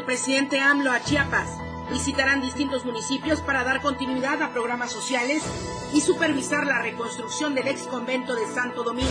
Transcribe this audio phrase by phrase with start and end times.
[0.00, 1.58] del presidente AMLO a Chiapas.
[1.90, 5.42] Visitarán distintos municipios para dar continuidad a programas sociales
[5.92, 9.10] y supervisar la reconstrucción del ex convento de Santo Domingo.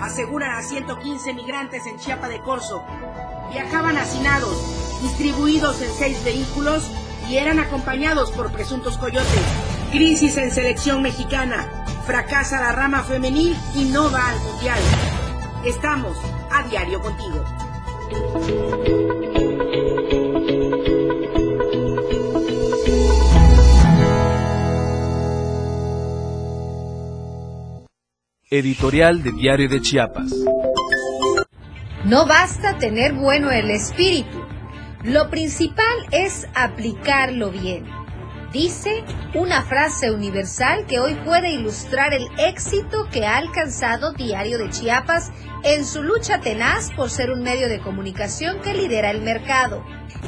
[0.00, 2.82] Aseguran a 115 migrantes en Chiapa de Corzo.
[3.52, 6.90] Viajaban hacinados, distribuidos en seis vehículos
[7.28, 9.44] y eran acompañados por presuntos coyotes.
[9.92, 11.84] Crisis en selección mexicana.
[12.04, 14.80] Fracasa la rama femenil y no va al mundial.
[15.64, 16.16] Estamos
[16.50, 17.44] a diario contigo.
[28.52, 30.32] Editorial de Diario de Chiapas.
[32.04, 34.44] No basta tener bueno el espíritu.
[35.04, 37.84] Lo principal es aplicarlo bien.
[38.52, 39.04] Dice
[39.34, 45.30] una frase universal que hoy puede ilustrar el éxito que ha alcanzado Diario de Chiapas
[45.62, 49.84] en su lucha tenaz por ser un medio de comunicación que lidera el mercado.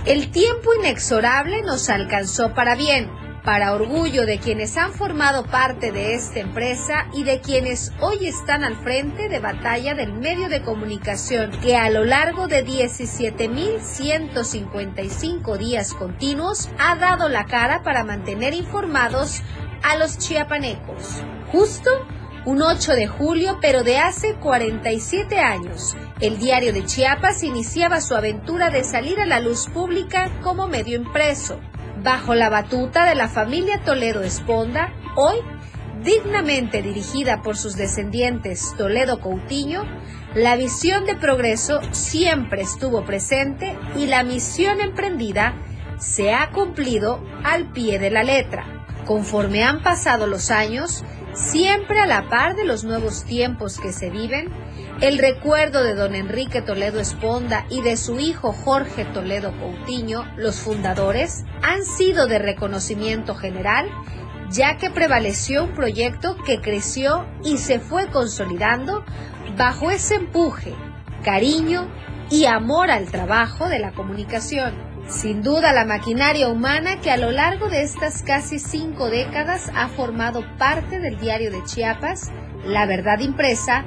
[0.06, 3.10] El tiempo inexorable nos alcanzó para bien
[3.44, 8.62] para orgullo de quienes han formado parte de esta empresa y de quienes hoy están
[8.62, 15.92] al frente de batalla del medio de comunicación que a lo largo de 17.155 días
[15.94, 19.42] continuos ha dado la cara para mantener informados
[19.82, 21.20] a los chiapanecos.
[21.50, 21.90] Justo
[22.44, 28.16] un 8 de julio, pero de hace 47 años, el diario de Chiapas iniciaba su
[28.16, 31.60] aventura de salir a la luz pública como medio impreso
[32.02, 35.36] bajo la batuta de la familia Toledo Esponda, hoy
[36.02, 39.84] dignamente dirigida por sus descendientes Toledo Coutinho,
[40.34, 45.54] la visión de progreso siempre estuvo presente y la misión emprendida
[45.98, 48.86] se ha cumplido al pie de la letra.
[49.06, 54.10] Conforme han pasado los años, siempre a la par de los nuevos tiempos que se
[54.10, 54.48] viven,
[55.00, 60.60] el recuerdo de don Enrique Toledo Esponda y de su hijo Jorge Toledo Coutinho, los
[60.60, 63.88] fundadores, han sido de reconocimiento general,
[64.50, 69.04] ya que prevaleció un proyecto que creció y se fue consolidando
[69.56, 70.74] bajo ese empuje,
[71.24, 71.88] cariño
[72.30, 74.92] y amor al trabajo de la comunicación.
[75.08, 79.88] Sin duda la maquinaria humana que a lo largo de estas casi cinco décadas ha
[79.88, 82.30] formado parte del diario de Chiapas,
[82.64, 83.84] La Verdad Impresa,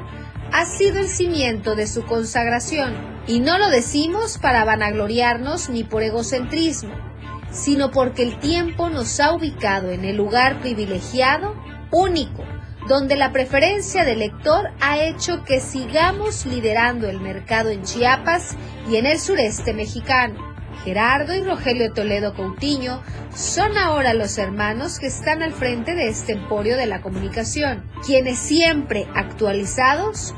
[0.52, 2.94] ha sido el cimiento de su consagración.
[3.28, 6.94] Y no lo decimos para vanagloriarnos ni por egocentrismo,
[7.52, 11.56] sino porque el tiempo nos ha ubicado en el lugar privilegiado,
[11.92, 12.44] único,
[12.88, 18.56] donde la preferencia del lector ha hecho que sigamos liderando el mercado en Chiapas
[18.90, 20.55] y en el sureste mexicano.
[20.86, 23.02] Gerardo y Rogelio Toledo Coutinho
[23.36, 28.38] son ahora los hermanos que están al frente de este emporio de la comunicación, quienes
[28.38, 30.36] siempre actualizados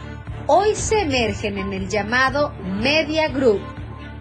[0.48, 3.60] hoy se emergen en el llamado Media Group,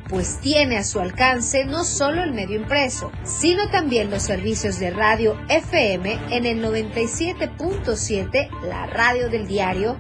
[0.09, 4.91] pues tiene a su alcance no solo el medio impreso, sino también los servicios de
[4.91, 9.97] radio FM en el 97.7, la radio del diario,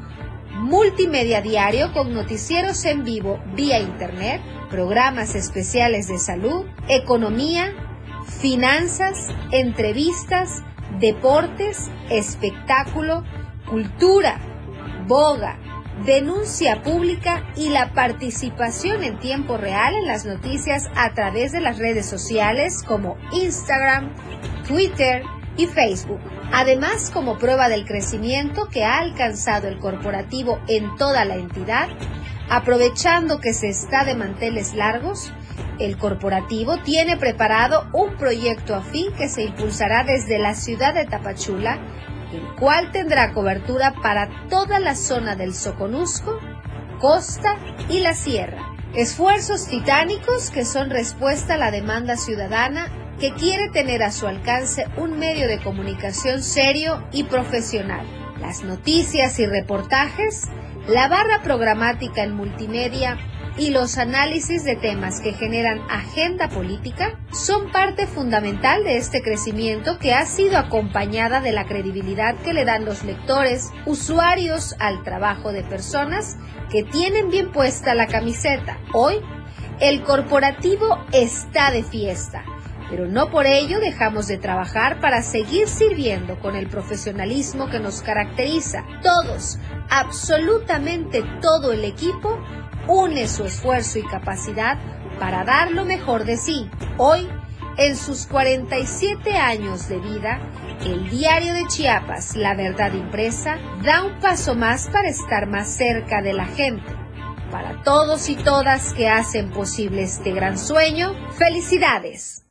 [0.66, 7.72] multimedia diario con noticieros en vivo vía internet, programas especiales de salud, economía,
[8.40, 10.64] finanzas, entrevistas,
[10.98, 13.22] deportes, espectáculo,
[13.70, 14.40] cultura,
[15.06, 15.56] boga,
[16.04, 21.78] denuncia pública y la participación en tiempo real en las noticias a través de las
[21.78, 24.12] redes sociales como Instagram,
[24.66, 25.22] Twitter
[25.56, 26.20] y Facebook.
[26.52, 31.88] Además, como prueba del crecimiento que ha alcanzado el corporativo en toda la entidad,
[32.48, 35.32] Aprovechando que se está de manteles largos,
[35.80, 41.78] el corporativo tiene preparado un proyecto afín que se impulsará desde la ciudad de Tapachula,
[42.32, 46.38] el cual tendrá cobertura para toda la zona del Soconusco,
[47.00, 47.56] Costa
[47.88, 48.62] y la Sierra.
[48.94, 52.88] Esfuerzos titánicos que son respuesta a la demanda ciudadana
[53.18, 58.06] que quiere tener a su alcance un medio de comunicación serio y profesional.
[58.40, 60.48] Las noticias y reportajes
[60.88, 63.18] la barra programática en multimedia
[63.58, 69.98] y los análisis de temas que generan agenda política son parte fundamental de este crecimiento
[69.98, 75.52] que ha sido acompañada de la credibilidad que le dan los lectores, usuarios al trabajo
[75.52, 76.36] de personas
[76.70, 78.78] que tienen bien puesta la camiseta.
[78.92, 79.16] Hoy,
[79.80, 82.44] el corporativo está de fiesta
[82.90, 88.02] pero no por ello dejamos de trabajar para seguir sirviendo con el profesionalismo que nos
[88.02, 88.84] caracteriza.
[89.02, 89.58] Todos,
[89.90, 92.38] absolutamente todo el equipo,
[92.86, 94.78] une su esfuerzo y capacidad
[95.18, 96.70] para dar lo mejor de sí.
[96.96, 97.28] Hoy,
[97.78, 100.40] en sus 47 años de vida,
[100.84, 106.22] el diario de Chiapas, La Verdad Impresa, da un paso más para estar más cerca
[106.22, 106.94] de la gente.
[107.50, 112.45] Para todos y todas que hacen posible este gran sueño, felicidades.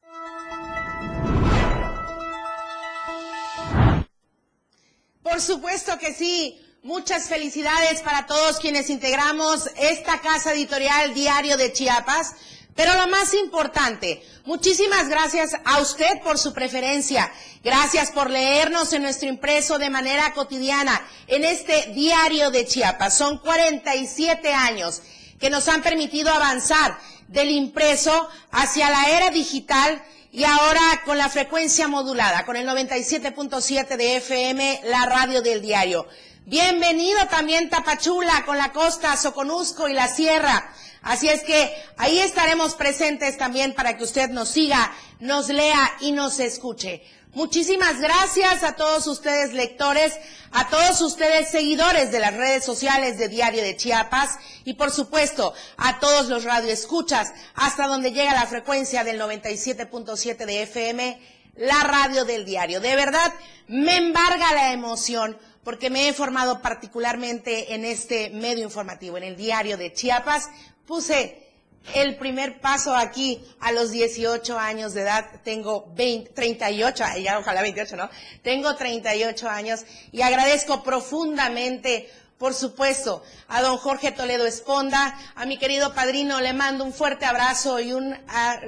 [5.26, 6.62] Por supuesto que sí.
[6.84, 12.36] Muchas felicidades para todos quienes integramos esta casa editorial Diario de Chiapas.
[12.76, 17.34] Pero lo más importante, muchísimas gracias a usted por su preferencia.
[17.64, 23.18] Gracias por leernos en nuestro impreso de manera cotidiana en este Diario de Chiapas.
[23.18, 25.02] Son 47 años
[25.40, 27.00] que nos han permitido avanzar
[27.30, 30.04] del impreso hacia la era digital
[30.36, 36.08] y ahora con la frecuencia modulada, con el 97.7 de FM, la radio del diario.
[36.46, 40.74] Bienvenido también Tapachula con la costa, Soconusco y la sierra.
[41.04, 46.12] Así es que ahí estaremos presentes también para que usted nos siga, nos lea y
[46.12, 47.02] nos escuche.
[47.36, 50.14] Muchísimas gracias a todos ustedes lectores,
[50.54, 55.54] a todos ustedes seguidores de las redes sociales de Diario de Chiapas y por supuesto
[55.76, 61.20] a todos los radioescuchas hasta donde llega la frecuencia del 97.7 de FM,
[61.58, 62.80] la radio del diario.
[62.80, 63.34] De verdad,
[63.68, 69.36] me embarga la emoción porque me he formado particularmente en este medio informativo, en el
[69.36, 70.50] Diario de Chiapas.
[70.86, 71.45] Puse
[71.94, 77.62] el primer paso aquí a los 18 años de edad, tengo 20, 38, ya ojalá
[77.62, 78.10] 28, ¿no?
[78.42, 85.58] Tengo 38 años y agradezco profundamente, por supuesto, a don Jorge Toledo Esponda, a mi
[85.58, 88.18] querido padrino, le mando un fuerte abrazo y un,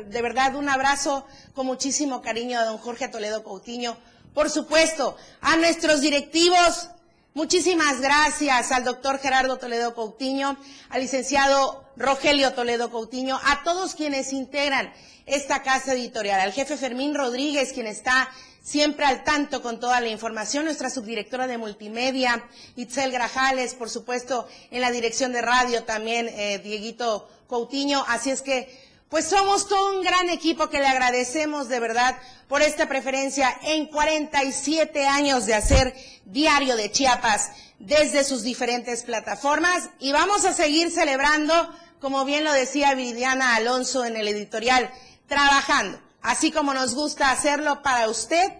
[0.07, 3.97] de verdad, un abrazo con muchísimo cariño a don Jorge Toledo Coutinho,
[4.33, 6.89] por supuesto, a nuestros directivos,
[7.37, 10.57] Muchísimas gracias al doctor Gerardo Toledo Coutinho,
[10.89, 14.91] al licenciado Rogelio Toledo Coutinho, a todos quienes integran
[15.27, 18.27] esta casa editorial, al jefe Fermín Rodríguez, quien está
[18.63, 22.43] siempre al tanto con toda la información, nuestra subdirectora de multimedia,
[22.75, 28.03] Itzel Grajales, por supuesto, en la dirección de radio también, eh, Dieguito Coutinho.
[28.07, 28.67] Así es que
[29.09, 32.17] pues somos todo un gran equipo que le agradecemos de verdad
[32.47, 35.95] por esta preferencia en 47 años de hacer
[36.25, 41.53] Diario de Chiapas desde sus diferentes plataformas y vamos a seguir celebrando,
[42.01, 44.91] como bien lo decía Viridiana Alonso en el editorial,
[45.27, 48.51] trabajando, así como nos gusta hacerlo para usted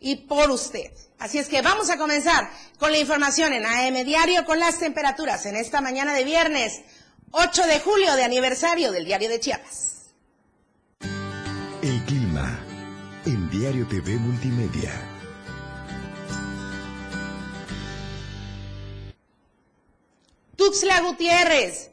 [0.00, 0.90] y por usted.
[1.18, 5.44] Así es que vamos a comenzar con la información en AM Diario con las temperaturas
[5.44, 6.80] en esta mañana de viernes
[7.32, 9.89] 8 de julio de aniversario del Diario de Chiapas.
[13.60, 14.90] Diario TV Multimedia.
[20.56, 21.90] Tuxla Gutiérrez.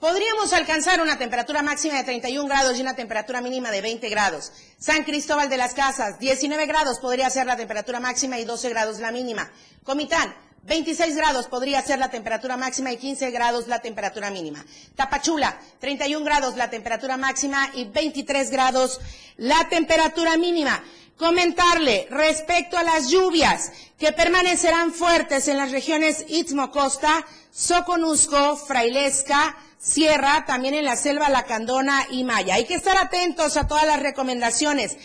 [0.00, 4.50] Podríamos alcanzar una temperatura máxima de 31 grados y una temperatura mínima de 20 grados.
[4.80, 8.98] San Cristóbal de las Casas, 19 grados podría ser la temperatura máxima y 12 grados
[8.98, 9.52] la mínima.
[9.84, 10.34] Comitán,
[10.68, 14.64] 26 grados podría ser la temperatura máxima y 15 grados la temperatura mínima.
[14.94, 19.00] Tapachula, 31 grados la temperatura máxima y 23 grados
[19.38, 20.84] la temperatura mínima.
[21.16, 29.56] Comentarle respecto a las lluvias que permanecerán fuertes en las regiones Istmo Costa, Soconusco, Frailesca,
[29.78, 32.54] Sierra, también en la selva Lacandona y Maya.
[32.54, 34.96] Hay que estar atentos a todas las recomendaciones.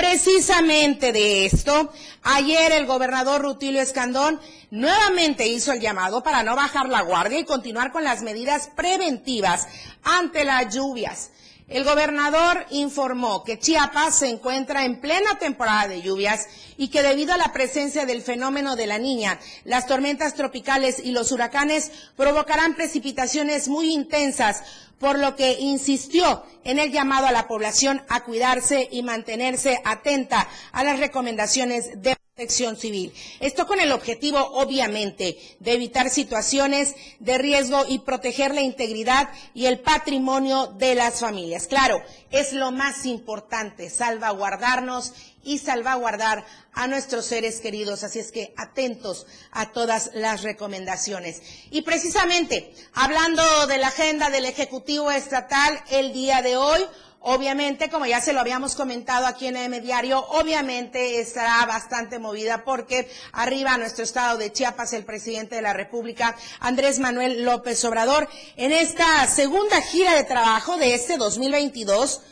[0.00, 1.92] Precisamente de esto,
[2.22, 7.44] ayer el gobernador Rutilio Escandón nuevamente hizo el llamado para no bajar la guardia y
[7.44, 9.68] continuar con las medidas preventivas
[10.02, 11.32] ante las lluvias.
[11.68, 16.48] El gobernador informó que Chiapas se encuentra en plena temporada de lluvias
[16.78, 21.12] y que debido a la presencia del fenómeno de la niña, las tormentas tropicales y
[21.12, 24.62] los huracanes provocarán precipitaciones muy intensas,
[25.00, 30.46] por lo que insistió en el llamado a la población a cuidarse y mantenerse atenta
[30.72, 33.12] a las recomendaciones de protección civil.
[33.40, 39.66] Esto con el objetivo, obviamente, de evitar situaciones de riesgo y proteger la integridad y
[39.66, 41.66] el patrimonio de las familias.
[41.66, 48.04] Claro, es lo más importante, salvaguardarnos y salvaguardar a nuestros seres queridos.
[48.04, 51.42] Así es que atentos a todas las recomendaciones.
[51.70, 56.80] Y precisamente, hablando de la agenda del Ejecutivo Estatal, el día de hoy,
[57.22, 62.64] Obviamente, como ya se lo habíamos comentado aquí en M Diario, obviamente estará bastante movida
[62.64, 68.26] porque arriba nuestro estado de Chiapas el presidente de la República, Andrés Manuel López Obrador,
[68.56, 72.22] en esta segunda gira de trabajo de este 2022,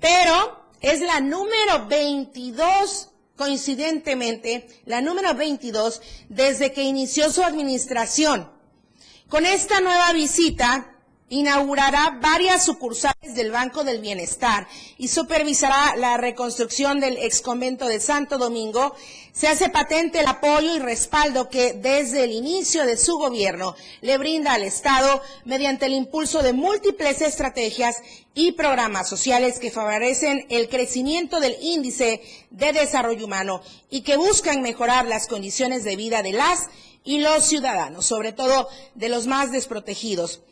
[0.00, 8.50] pero es la número 22 coincidentemente, la número 22 desde que inició su administración.
[9.28, 10.96] Con esta nueva visita,
[11.28, 18.38] inaugurará varias sucursales del Banco del Bienestar y supervisará la reconstrucción del exconvento de Santo
[18.38, 18.94] Domingo,
[19.32, 24.18] se hace patente el apoyo y respaldo que desde el inicio de su gobierno le
[24.18, 27.96] brinda al Estado mediante el impulso de múltiples estrategias
[28.36, 34.60] y programas sociales que favorecen el crecimiento del índice de desarrollo humano y que buscan
[34.60, 36.66] mejorar las condiciones de vida de las
[37.02, 40.42] y los ciudadanos, sobre todo de los más desprotegidos.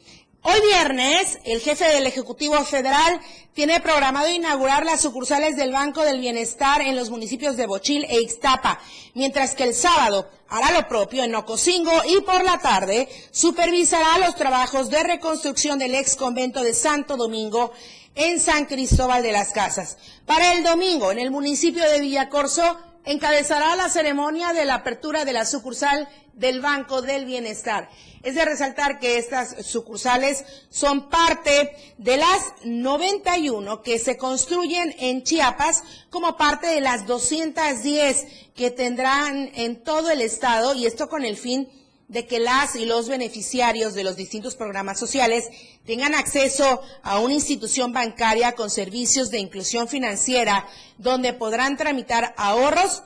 [0.47, 3.19] Hoy viernes, el jefe del Ejecutivo Federal
[3.55, 8.21] tiene programado inaugurar las sucursales del Banco del Bienestar en los municipios de Bochil e
[8.21, 8.79] Ixtapa,
[9.15, 14.37] mientras que el sábado hará lo propio en Ocosingo y por la tarde supervisará los
[14.37, 17.73] trabajos de reconstrucción del ex convento de Santo Domingo
[18.15, 19.97] en San Cristóbal de las Casas.
[20.27, 25.33] Para el domingo, en el municipio de Villacorso, encabezará la ceremonia de la apertura de
[25.33, 27.89] la sucursal del Banco del Bienestar.
[28.23, 35.23] Es de resaltar que estas sucursales son parte de las 91 que se construyen en
[35.23, 41.25] Chiapas como parte de las 210 que tendrán en todo el estado y esto con
[41.25, 41.69] el fin
[42.09, 45.49] de que las y los beneficiarios de los distintos programas sociales
[45.87, 50.67] tengan acceso a una institución bancaria con servicios de inclusión financiera
[50.99, 53.03] donde podrán tramitar ahorros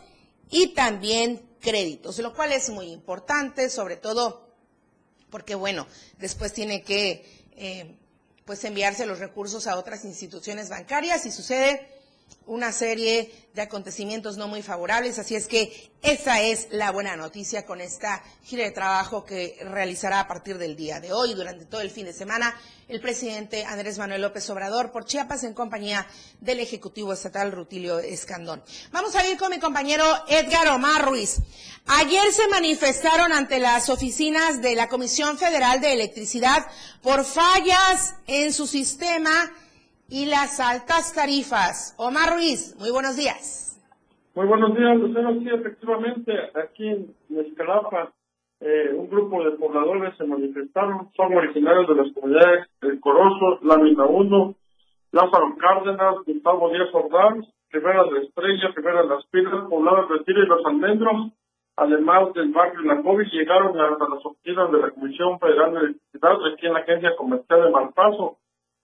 [0.51, 4.49] y también créditos, lo cual es muy importante, sobre todo
[5.31, 5.87] porque, bueno,
[6.19, 7.25] después tiene que
[7.57, 7.97] eh,
[8.45, 11.98] pues enviarse los recursos a otras instituciones bancarias y sucede
[12.49, 17.67] una serie de acontecimientos no muy favorables, así es que esa es la buena noticia
[17.67, 21.83] con esta gira de trabajo que realizará a partir del día de hoy, durante todo
[21.83, 22.59] el fin de semana,
[22.89, 26.07] el presidente Andrés Manuel López Obrador por Chiapas en compañía
[26.41, 28.63] del Ejecutivo Estatal Rutilio Escandón.
[28.93, 31.41] Vamos a ir con mi compañero Edgar Omar Ruiz.
[31.87, 36.67] Ayer se manifestaron ante las oficinas de la Comisión Federal de Electricidad
[37.03, 39.53] por fallas en su sistema
[40.09, 41.95] y las altas tarifas.
[41.99, 43.77] Omar Ruiz, muy buenos días.
[44.35, 45.33] Muy buenos días, Lucero.
[45.35, 48.13] Sí, efectivamente, aquí en Escalapa,
[48.61, 54.07] eh, un grupo de pobladores se manifestaron, son originarios de las comunidades El Corozo, Lámina
[54.07, 54.55] 1,
[55.13, 60.47] Lázaro Cárdenas, Gustavo Díaz Ordaz, Rivera de Estrella, Rivera de las Pilas, Poblados Retiro y
[60.47, 61.33] Los Almendros,
[61.77, 66.37] además del barrio La COVID, llegaron hasta las oficinas de la Comisión Federal de Electricidad
[66.53, 68.39] aquí en la Agencia Comercial de Malpaso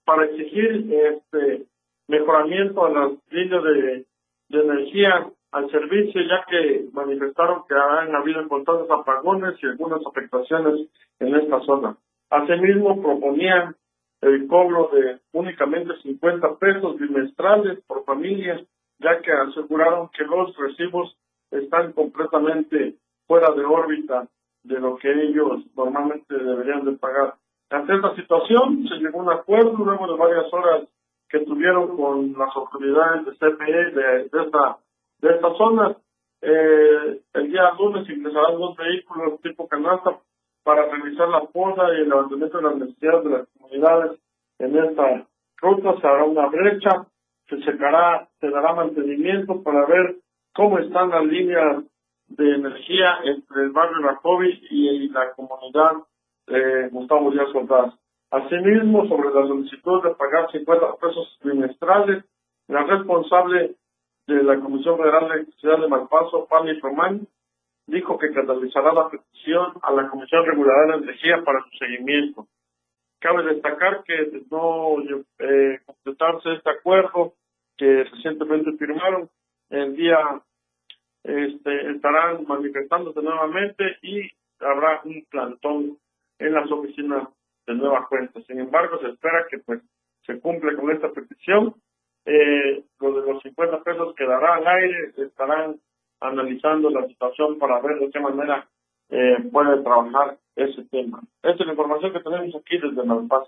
[0.05, 1.65] para exigir este
[2.07, 4.05] mejoramiento a las líneas de,
[4.49, 10.87] energía al servicio, ya que manifestaron que han habido importantes apagones y algunas afectaciones
[11.19, 11.97] en esta zona.
[12.29, 13.75] Asimismo, proponían
[14.21, 18.63] el cobro de únicamente 50 pesos bimestrales por familia,
[18.99, 21.17] ya que aseguraron que los recibos
[21.51, 22.95] están completamente
[23.27, 24.27] fuera de órbita
[24.63, 27.35] de lo que ellos normalmente deberían de pagar.
[27.69, 30.87] Ante esta situación se llegó a un acuerdo luego de varias horas
[31.29, 34.77] que tuvieron con las autoridades de CPE de, esta,
[35.19, 35.97] de esta zona.
[36.41, 40.19] Eh, el día lunes ingresarán dos vehículos tipo canasta
[40.63, 44.19] para realizar la poda y el levantamiento de las necesidades de las comunidades
[44.59, 45.95] en esta ruta.
[45.99, 47.07] Se hará una brecha,
[47.49, 50.17] se secará, se dará mantenimiento para ver
[50.53, 51.83] cómo están las líneas
[52.27, 55.93] de energía entre el barrio La COVID y la comunidad
[56.47, 57.49] eh, Gustavo Díaz.
[58.31, 62.25] Asimismo, sobre la solicitud de pagar 50 pesos trimestrales,
[62.67, 63.75] la responsable
[64.27, 67.27] de la Comisión Federal de Electricidad de Malpaso, Fanny Román,
[67.87, 72.47] dijo que canalizará la petición a la Comisión Reguladora de Energía para su seguimiento.
[73.19, 74.97] Cabe destacar que no
[75.39, 77.33] eh, completarse este acuerdo
[77.77, 79.29] que recientemente firmaron,
[79.69, 80.41] el día
[81.23, 85.97] este, estarán manifestándose nuevamente y habrá un plantón
[86.39, 87.29] en las oficinas
[87.65, 88.41] de Nueva Cuenta.
[88.47, 89.81] Sin embargo, se espera que pues
[90.25, 91.75] se cumple con esta petición.
[92.25, 95.79] Eh, lo de los 50 pesos quedará al aire, estarán
[96.19, 98.67] analizando la situación para ver de qué manera
[99.09, 101.21] eh, puede trabajar ese tema.
[101.43, 103.47] Esta es la información que tenemos aquí desde Malpaz.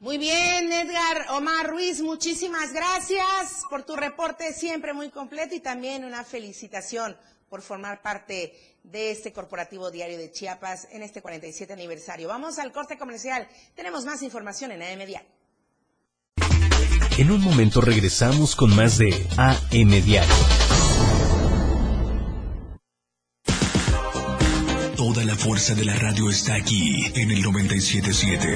[0.00, 6.04] Muy bien, Edgar Omar Ruiz, muchísimas gracias por tu reporte siempre muy completo y también
[6.04, 7.14] una felicitación
[7.52, 12.26] por formar parte de este corporativo diario de Chiapas en este 47 aniversario.
[12.26, 13.46] Vamos al corte comercial.
[13.74, 15.28] Tenemos más información en AM Diario.
[17.18, 20.34] En un momento regresamos con más de AM Diario.
[24.96, 28.48] Toda la fuerza de la radio está aquí en el 977.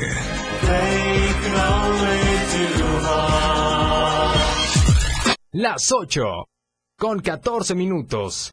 [5.53, 6.49] Las 8
[6.97, 8.53] con 14 minutos.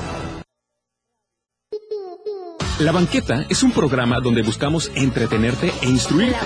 [2.81, 6.39] La Banqueta es un programa donde buscamos entretenerte e instruirte.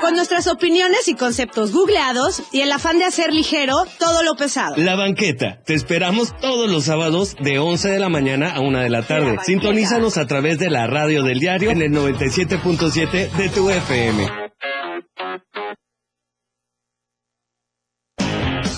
[0.00, 4.76] Con nuestras opiniones y conceptos googleados y el afán de hacer ligero todo lo pesado.
[4.78, 5.60] La Banqueta.
[5.66, 9.36] Te esperamos todos los sábados de 11 de la mañana a 1 de la tarde.
[9.44, 14.26] Sintonízanos a través de la radio del diario en el 97.7 de tu FM.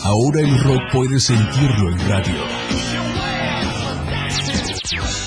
[0.03, 2.86] Ahora el rock puedes sentirlo en radio.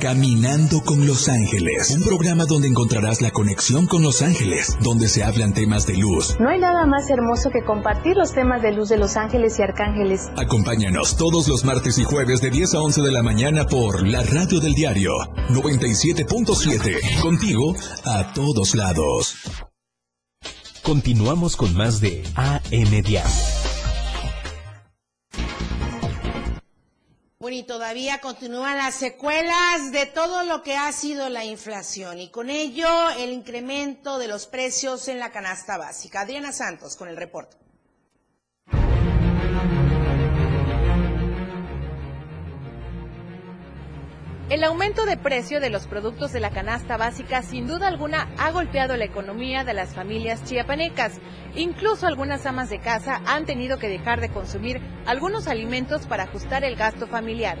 [0.00, 5.24] Caminando con Los Ángeles, un programa donde encontrarás la conexión con Los Ángeles, donde se
[5.24, 6.36] hablan temas de luz.
[6.38, 9.62] No hay nada más hermoso que compartir los temas de luz de Los Ángeles y
[9.62, 10.28] Arcángeles.
[10.36, 14.22] Acompáñanos todos los martes y jueves de 10 a 11 de la mañana por la
[14.22, 15.12] radio del diario
[15.48, 19.34] 97.7, contigo a todos lados.
[20.84, 23.57] Continuamos con más de AM Diario.
[27.50, 32.50] Y todavía continúan las secuelas de todo lo que ha sido la inflación y con
[32.50, 36.20] ello el incremento de los precios en la canasta básica.
[36.20, 37.56] Adriana Santos con el reporte.
[44.50, 48.50] El aumento de precio de los productos de la canasta básica sin duda alguna ha
[48.50, 51.20] golpeado la economía de las familias chiapanecas.
[51.54, 56.64] Incluso algunas amas de casa han tenido que dejar de consumir algunos alimentos para ajustar
[56.64, 57.58] el gasto familiar.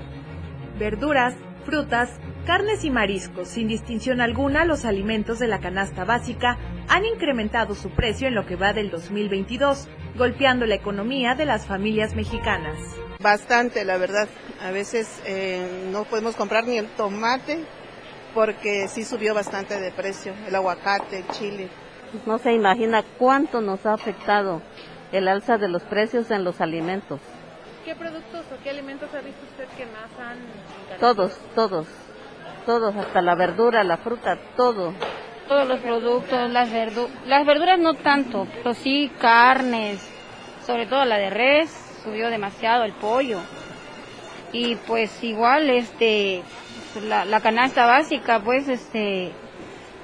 [0.78, 1.34] Verduras,
[1.66, 2.08] frutas,
[2.46, 6.56] carnes y mariscos, sin distinción alguna, los alimentos de la canasta básica
[6.88, 11.66] han incrementado su precio en lo que va del 2022, golpeando la economía de las
[11.66, 12.78] familias mexicanas.
[13.20, 14.28] Bastante, la verdad.
[14.62, 17.64] A veces eh, no podemos comprar ni el tomate
[18.34, 21.68] porque sí subió bastante de precio, el aguacate, el chile.
[22.26, 24.62] No se imagina cuánto nos ha afectado
[25.12, 27.20] el alza de los precios en los alimentos.
[27.84, 30.98] ¿Qué productos o qué alimentos ha visto usted que más han encarecido?
[31.00, 31.86] Todos, todos,
[32.66, 34.92] todos, hasta la verdura, la fruta, todo.
[35.48, 40.06] Todos los productos, las, verdu las verduras no tanto, pero sí carnes,
[40.66, 43.38] sobre todo la de res, subió demasiado el pollo.
[44.52, 46.42] Y pues igual este
[47.06, 49.32] la, la canasta básica, pues este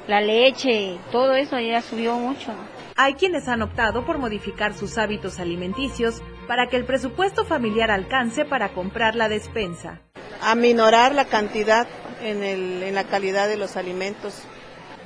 [0.07, 2.53] la leche, todo eso ya subió mucho.
[2.97, 8.45] Hay quienes han optado por modificar sus hábitos alimenticios para que el presupuesto familiar alcance
[8.45, 10.01] para comprar la despensa.
[10.43, 11.89] Aminorar la cantidad
[12.23, 14.47] en, el, en la calidad de los alimentos.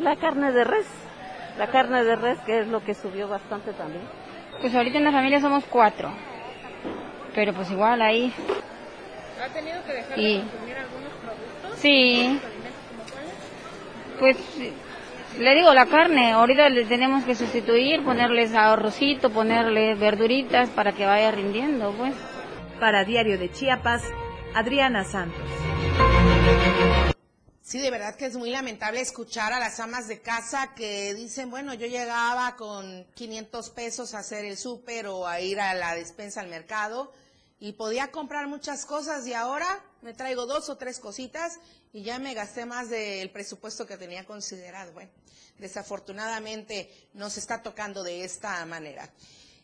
[0.01, 0.87] La carne de res,
[1.59, 4.03] la carne de res que es lo que subió bastante también.
[4.61, 6.11] Pues ahorita en la familia somos cuatro,
[7.39, 8.35] pero pues igual ahí.
[9.41, 11.79] ¿Ha tenido que dejar de consumir algunos productos?
[11.79, 12.41] Sí.
[14.19, 14.37] Pues
[15.39, 21.07] le digo, la carne, ahorita le tenemos que sustituir, ponerles arrocito, ponerle verduritas para que
[21.07, 22.13] vaya rindiendo, pues.
[22.81, 24.03] Para Diario de Chiapas,
[24.57, 25.41] Adriana Santos.
[27.63, 31.51] Sí, de verdad que es muy lamentable escuchar a las amas de casa que dicen,
[31.51, 35.95] bueno, yo llegaba con 500 pesos a hacer el súper o a ir a la
[35.95, 37.13] despensa al mercado
[37.61, 41.59] y podía comprar muchas cosas y ahora me traigo dos o tres cositas
[41.93, 44.93] y ya me gasté más del presupuesto que tenía considerado.
[44.93, 45.11] Bueno,
[45.59, 49.11] desafortunadamente nos está tocando de esta manera.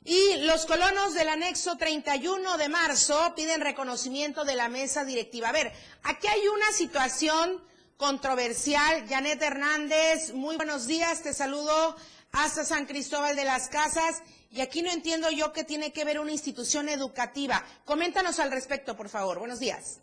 [0.07, 5.49] Y los colonos del anexo 31 de marzo piden reconocimiento de la mesa directiva.
[5.49, 7.63] A ver, aquí hay una situación
[7.97, 9.07] controversial.
[9.09, 11.97] Janet Hernández, muy buenos días, te saludo
[12.33, 14.23] hasta San Cristóbal de las Casas.
[14.55, 17.57] Y aquí no entiendo yo qué tiene que ver una institución educativa.
[17.85, 19.41] Coméntanos al respecto, por favor.
[19.41, 20.01] Buenos días.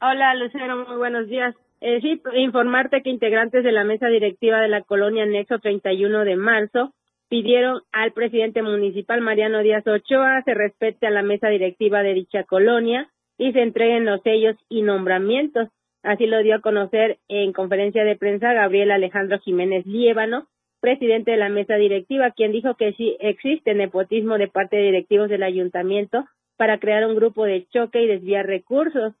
[0.00, 1.54] Hola, Lucero, muy buenos días.
[1.82, 6.36] Eh, sí, informarte que integrantes de la mesa directiva de la colonia Nexo 31 de
[6.36, 6.94] marzo
[7.28, 12.44] pidieron al presidente municipal Mariano Díaz Ochoa se respete a la mesa directiva de dicha
[12.44, 15.68] colonia y se entreguen los sellos y nombramientos.
[16.02, 20.48] Así lo dio a conocer en conferencia de prensa Gabriel Alejandro Jiménez Liébano,
[20.80, 25.28] presidente de la mesa directiva, quien dijo que sí existe nepotismo de parte de directivos
[25.28, 26.24] del ayuntamiento
[26.56, 29.14] para crear un grupo de choque y desviar recursos.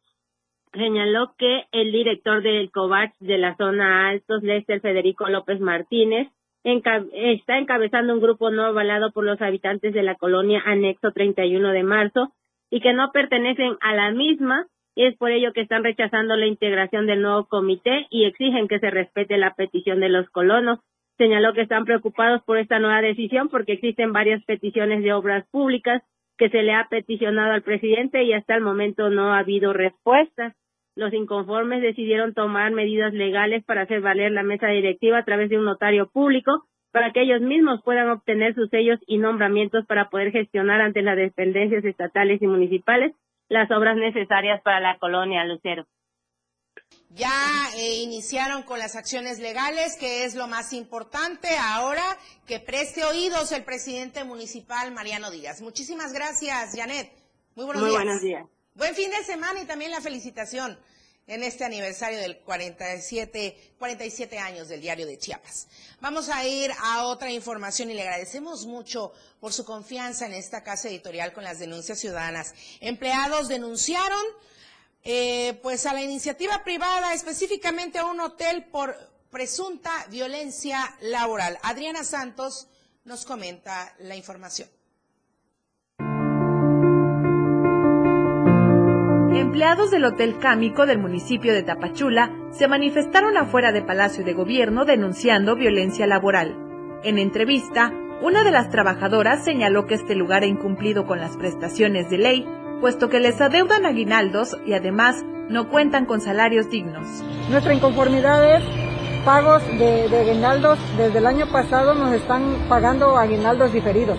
[0.72, 6.28] Señaló que el director del COVAX de la zona Altos, Lester Federico López Martínez,
[6.62, 11.82] está encabezando un grupo no avalado por los habitantes de la colonia anexo 31 de
[11.82, 12.32] marzo
[12.70, 16.46] y que no pertenecen a la misma y es por ello que están rechazando la
[16.46, 20.80] integración del nuevo comité y exigen que se respete la petición de los colonos.
[21.20, 26.02] Señaló que están preocupados por esta nueva decisión porque existen varias peticiones de obras públicas
[26.38, 30.54] que se le ha peticionado al presidente y hasta el momento no ha habido respuesta.
[30.96, 35.58] Los inconformes decidieron tomar medidas legales para hacer valer la mesa directiva a través de
[35.58, 40.32] un notario público para que ellos mismos puedan obtener sus sellos y nombramientos para poder
[40.32, 43.12] gestionar ante las dependencias estatales y municipales
[43.50, 45.84] las obras necesarias para la colonia Lucero.
[47.10, 51.48] Ya eh, iniciaron con las acciones legales, que es lo más importante.
[51.58, 52.04] Ahora
[52.46, 55.60] que preste oídos el presidente municipal Mariano Díaz.
[55.60, 57.12] Muchísimas gracias, Janet.
[57.56, 58.04] Muy buenos Muy días.
[58.04, 58.44] buenos días.
[58.74, 60.78] Buen fin de semana y también la felicitación
[61.26, 65.66] en este aniversario del 47, 47 años del diario de Chiapas.
[66.00, 70.62] Vamos a ir a otra información y le agradecemos mucho por su confianza en esta
[70.62, 72.54] casa editorial con las denuncias ciudadanas.
[72.80, 74.22] Empleados denunciaron
[75.02, 78.94] eh, pues a la iniciativa privada, específicamente a un hotel por
[79.30, 81.58] presunta violencia laboral.
[81.62, 82.68] Adriana Santos
[83.04, 84.68] nos comenta la información.
[89.32, 94.84] Empleados del Hotel Cámico del municipio de Tapachula se manifestaron afuera de Palacio de Gobierno
[94.84, 96.56] denunciando violencia laboral.
[97.04, 102.10] En entrevista, una de las trabajadoras señaló que este lugar ha incumplido con las prestaciones
[102.10, 102.46] de ley,
[102.80, 107.06] puesto que les adeudan aguinaldos y además no cuentan con salarios dignos.
[107.50, 108.64] Nuestra inconformidad es
[109.24, 110.78] pagos de, de aguinaldos.
[110.96, 114.18] Desde el año pasado nos están pagando aguinaldos diferidos.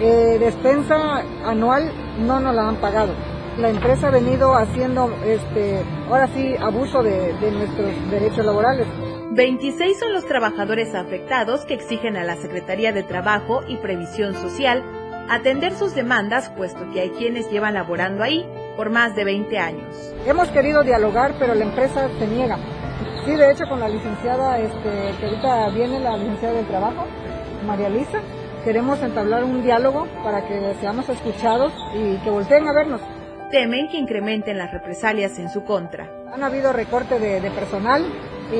[0.00, 3.14] Eh, despensa anual no nos la han pagado
[3.58, 8.86] la empresa ha venido haciendo, este, ahora sí, abuso de, de nuestros derechos laborales.
[9.32, 14.84] 26 son los trabajadores afectados que exigen a la Secretaría de Trabajo y Previsión Social
[15.28, 20.14] atender sus demandas, puesto que hay quienes llevan laborando ahí por más de 20 años.
[20.26, 22.58] Hemos querido dialogar, pero la empresa se niega.
[23.24, 27.06] Sí, de hecho, con la licenciada, este, que ahorita viene la licenciada del trabajo,
[27.66, 28.20] María Lisa,
[28.64, 33.00] queremos entablar un diálogo para que seamos escuchados y que volteen a vernos
[33.50, 36.08] temen que incrementen las represalias en su contra.
[36.32, 38.04] Han habido recorte de, de personal
[38.52, 38.56] y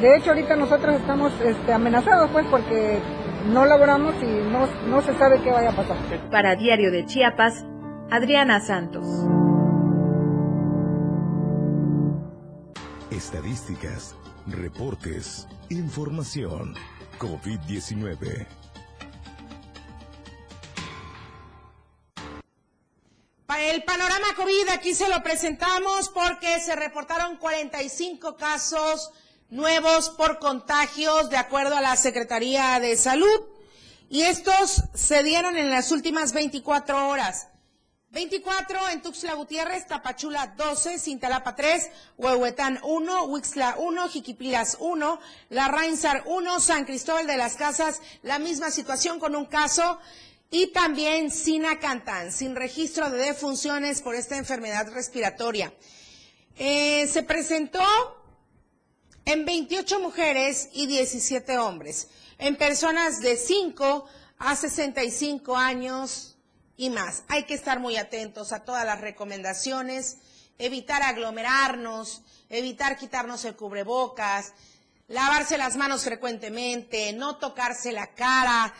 [0.00, 2.98] de hecho ahorita nosotros estamos este, amenazados pues porque
[3.46, 5.96] no laboramos y no, no se sabe qué vaya a pasar.
[6.30, 7.64] Para Diario de Chiapas,
[8.10, 9.06] Adriana Santos.
[13.10, 16.74] Estadísticas, reportes, información.
[17.18, 18.46] COVID-19.
[23.72, 29.12] El panorama COVID aquí se lo presentamos porque se reportaron 45 casos
[29.52, 33.42] nuevos por contagios de acuerdo a la Secretaría de Salud
[34.08, 37.48] y estos se dieron en las últimas 24 horas.
[38.12, 45.68] 24 en Tuxtla Gutiérrez, Tapachula 12, Cintalapa 3, Huehuetán 1, Huixla 1, Jiquipilas 1, La
[45.68, 49.98] Rainsar 1, San Cristóbal de las Casas, la misma situación con un caso
[50.50, 55.74] y también Sinacantán, sin registro de defunciones por esta enfermedad respiratoria.
[56.56, 57.82] Eh, se presentó
[59.24, 62.08] en 28 mujeres y 17 hombres,
[62.38, 64.04] en personas de 5
[64.38, 66.36] a 65 años
[66.76, 67.22] y más.
[67.28, 70.18] Hay que estar muy atentos a todas las recomendaciones,
[70.58, 74.52] evitar aglomerarnos, evitar quitarnos el cubrebocas,
[75.08, 78.74] lavarse las manos frecuentemente, no tocarse la cara,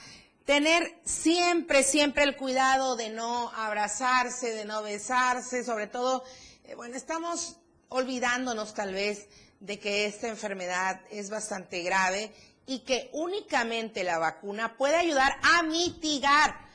[0.45, 6.25] tener siempre, siempre el cuidado de no abrazarse, de no besarse, sobre todo,
[6.65, 9.29] eh, bueno, estamos olvidándonos tal vez
[9.63, 12.33] de que esta enfermedad es bastante grave
[12.67, 16.67] y que únicamente la vacuna puede ayudar a mitigar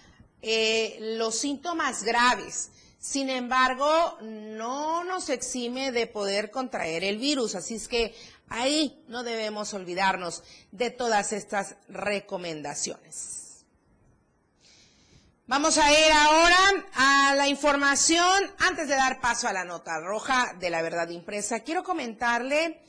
[0.41, 2.71] eh, los síntomas graves.
[2.97, 8.15] Sin embargo, no nos exime de poder contraer el virus, así es que
[8.47, 13.46] ahí no debemos olvidarnos de todas estas recomendaciones.
[15.49, 16.57] Vamos a ir ahora
[16.93, 18.53] a la información.
[18.59, 22.81] Antes de dar paso a la nota roja de la verdad impresa, quiero comentarle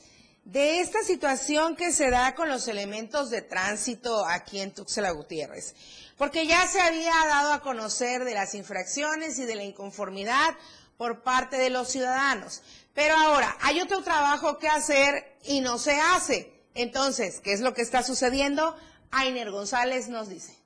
[0.43, 5.73] de esta situación que se da con los elementos de tránsito aquí en Tuxtla Gutiérrez.
[6.17, 10.53] Porque ya se había dado a conocer de las infracciones y de la inconformidad
[10.97, 12.61] por parte de los ciudadanos.
[12.93, 16.51] Pero ahora hay otro trabajo que hacer y no se hace.
[16.73, 18.75] Entonces, ¿qué es lo que está sucediendo?
[19.11, 20.58] Ainer González nos dice.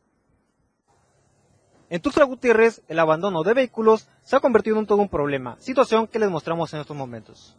[1.90, 6.08] En Tuxtla Gutiérrez, el abandono de vehículos se ha convertido en todo un problema, situación
[6.08, 7.58] que les mostramos en estos momentos.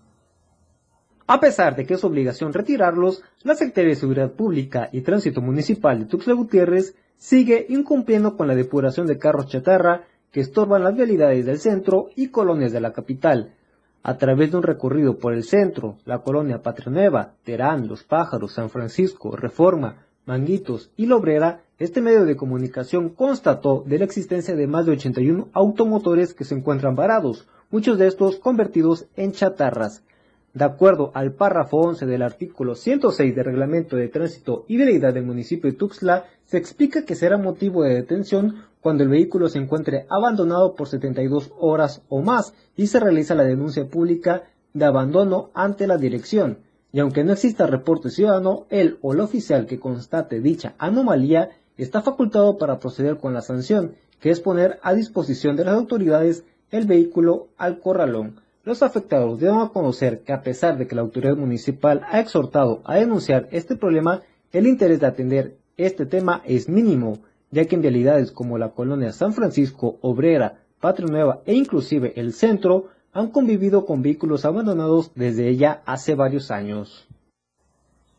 [1.26, 5.98] A pesar de que es obligación retirarlos, la Secretaría de Seguridad Pública y Tránsito Municipal
[5.98, 11.46] de Tuxtla Gutiérrez sigue incumpliendo con la depuración de carros chatarra que estorban las vialidades
[11.46, 13.54] del centro y colonias de la capital.
[14.02, 18.68] A través de un recorrido por el centro, la colonia Nueva, Terán, Los Pájaros, San
[18.68, 24.86] Francisco, Reforma, Manguitos y Lobrera, este medio de comunicación constató de la existencia de más
[24.86, 30.04] de 81 automotores que se encuentran varados, muchos de estos convertidos en chatarras.
[30.52, 35.26] De acuerdo al párrafo 11 del artículo 106 del Reglamento de Tránsito y Vialidad del
[35.26, 40.06] municipio de Tuxtla, se explica que será motivo de detención cuando el vehículo se encuentre
[40.08, 45.88] abandonado por 72 horas o más y se realiza la denuncia pública de abandono ante
[45.88, 46.58] la dirección
[46.94, 52.02] y aunque no exista reporte ciudadano, él o el oficial que constate dicha anomalía está
[52.02, 56.86] facultado para proceder con la sanción, que es poner a disposición de las autoridades el
[56.86, 58.40] vehículo al corralón.
[58.64, 62.96] Los afectados deben conocer que a pesar de que la autoridad municipal ha exhortado a
[62.96, 67.18] denunciar este problema, el interés de atender este tema es mínimo,
[67.50, 72.32] ya que en vialidades como la colonia San Francisco, Obrera, Patria Nueva e inclusive el
[72.32, 77.06] centro han convivido con vehículos abandonados desde ella hace varios años.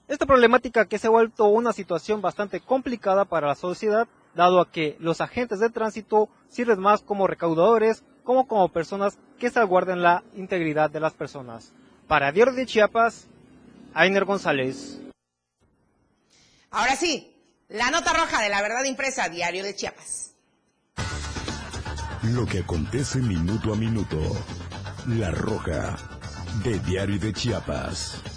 [0.07, 4.69] Esta problemática que se ha vuelto una situación bastante complicada para la sociedad, dado a
[4.69, 10.23] que los agentes de tránsito sirven más como recaudadores como como personas que salvaguarden la
[10.35, 11.71] integridad de las personas.
[12.07, 13.27] Para Diario de Chiapas,
[13.93, 14.99] Ainer González.
[16.71, 17.35] Ahora sí,
[17.69, 20.35] la nota roja de la verdad impresa, Diario de Chiapas.
[22.23, 24.19] Lo que acontece minuto a minuto.
[25.07, 25.95] La Roja,
[26.63, 28.34] de Diario de Chiapas.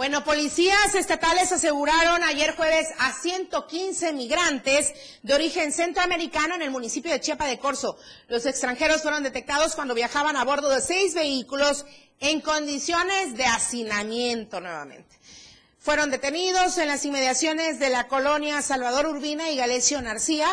[0.00, 7.12] Bueno, policías estatales aseguraron ayer jueves a 115 migrantes de origen centroamericano en el municipio
[7.12, 7.98] de Chiapa de Corzo.
[8.26, 11.84] Los extranjeros fueron detectados cuando viajaban a bordo de seis vehículos
[12.18, 15.20] en condiciones de hacinamiento nuevamente
[15.80, 20.46] fueron detenidos en las inmediaciones de la colonia Salvador Urbina y Galecio Narcía,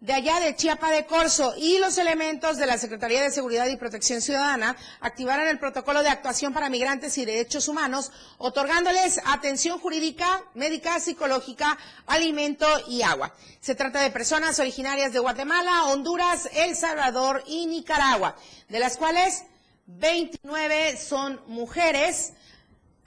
[0.00, 3.76] de allá de Chiapa de Corzo, y los elementos de la Secretaría de Seguridad y
[3.76, 10.44] Protección Ciudadana activaron el protocolo de actuación para migrantes y derechos humanos, otorgándoles atención jurídica,
[10.54, 13.34] médica, psicológica, alimento y agua.
[13.60, 18.36] Se trata de personas originarias de Guatemala, Honduras, El Salvador y Nicaragua,
[18.68, 19.44] de las cuales
[19.86, 22.34] 29 son mujeres,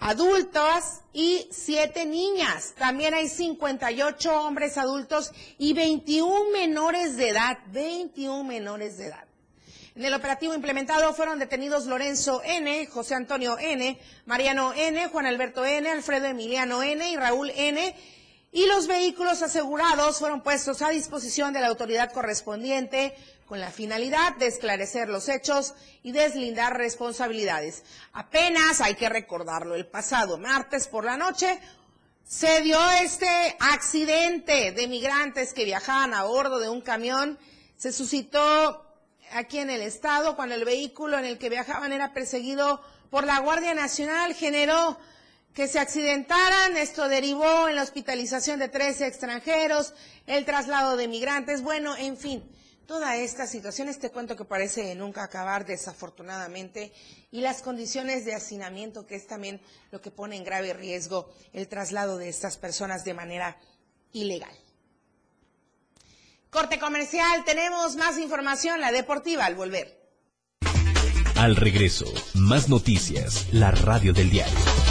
[0.02, 2.74] adultos y siete niñas.
[2.78, 7.60] También hay 58 hombres adultos y 21 menores de edad.
[7.68, 9.24] 21 menores de edad.
[9.96, 15.66] En el operativo implementado fueron detenidos Lorenzo N., José Antonio N., Mariano N., Juan Alberto
[15.66, 17.10] N., Alfredo Emiliano N.
[17.10, 17.96] y Raúl N.,
[18.54, 23.16] y los vehículos asegurados fueron puestos a disposición de la autoridad correspondiente
[23.52, 27.84] con la finalidad de esclarecer los hechos y deslindar responsabilidades.
[28.14, 31.60] Apenas hay que recordarlo, el pasado martes por la noche
[32.24, 33.28] se dio este
[33.60, 37.38] accidente de migrantes que viajaban a bordo de un camión.
[37.76, 38.86] Se suscitó
[39.34, 43.40] aquí en el estado cuando el vehículo en el que viajaban era perseguido por la
[43.40, 44.98] Guardia Nacional, generó
[45.54, 46.78] que se accidentaran.
[46.78, 49.94] Esto derivó en la hospitalización de 13 extranjeros,
[50.26, 52.50] el traslado de migrantes, bueno, en fin
[52.92, 56.92] toda esta situación, este cuento que parece nunca acabar desafortunadamente,
[57.32, 61.70] y las condiciones de hacinamiento, que es también lo que pone en grave riesgo el
[61.70, 63.58] traslado de estas personas de manera
[64.12, 64.54] ilegal.
[66.50, 69.98] Corte comercial, tenemos más información, la deportiva al volver.
[71.38, 74.91] Al regreso, más noticias, la radio del diario.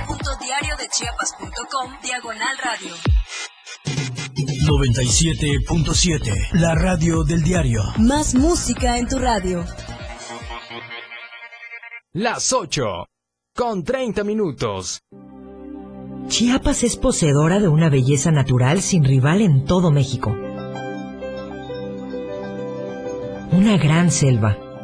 [0.91, 2.93] www.diariodechiapas.com Diagonal Radio.
[4.67, 6.59] 97.7.
[6.59, 7.81] La radio del diario.
[7.97, 9.63] Más música en tu radio.
[12.13, 12.83] Las 8.
[13.55, 15.01] Con 30 minutos.
[16.27, 20.35] Chiapas es poseedora de una belleza natural sin rival en todo México.
[23.51, 24.57] Una gran selva,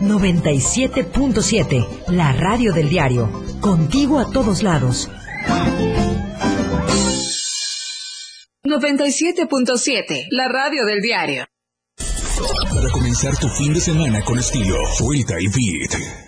[0.00, 3.30] 97.7, la radio del diario.
[3.60, 5.10] Contigo a todos lados.
[8.64, 11.46] 97.7, la radio del diario.
[12.72, 16.27] Para comenzar tu fin de semana con estilo, suelta y beat.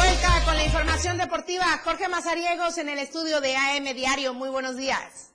[1.77, 4.33] Jorge Mazariegos en el estudio de AM Diario.
[4.33, 5.31] Muy buenos días.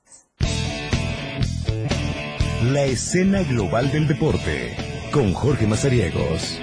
[2.65, 4.77] La escena global del deporte
[5.13, 6.59] con Jorge Mazariegos.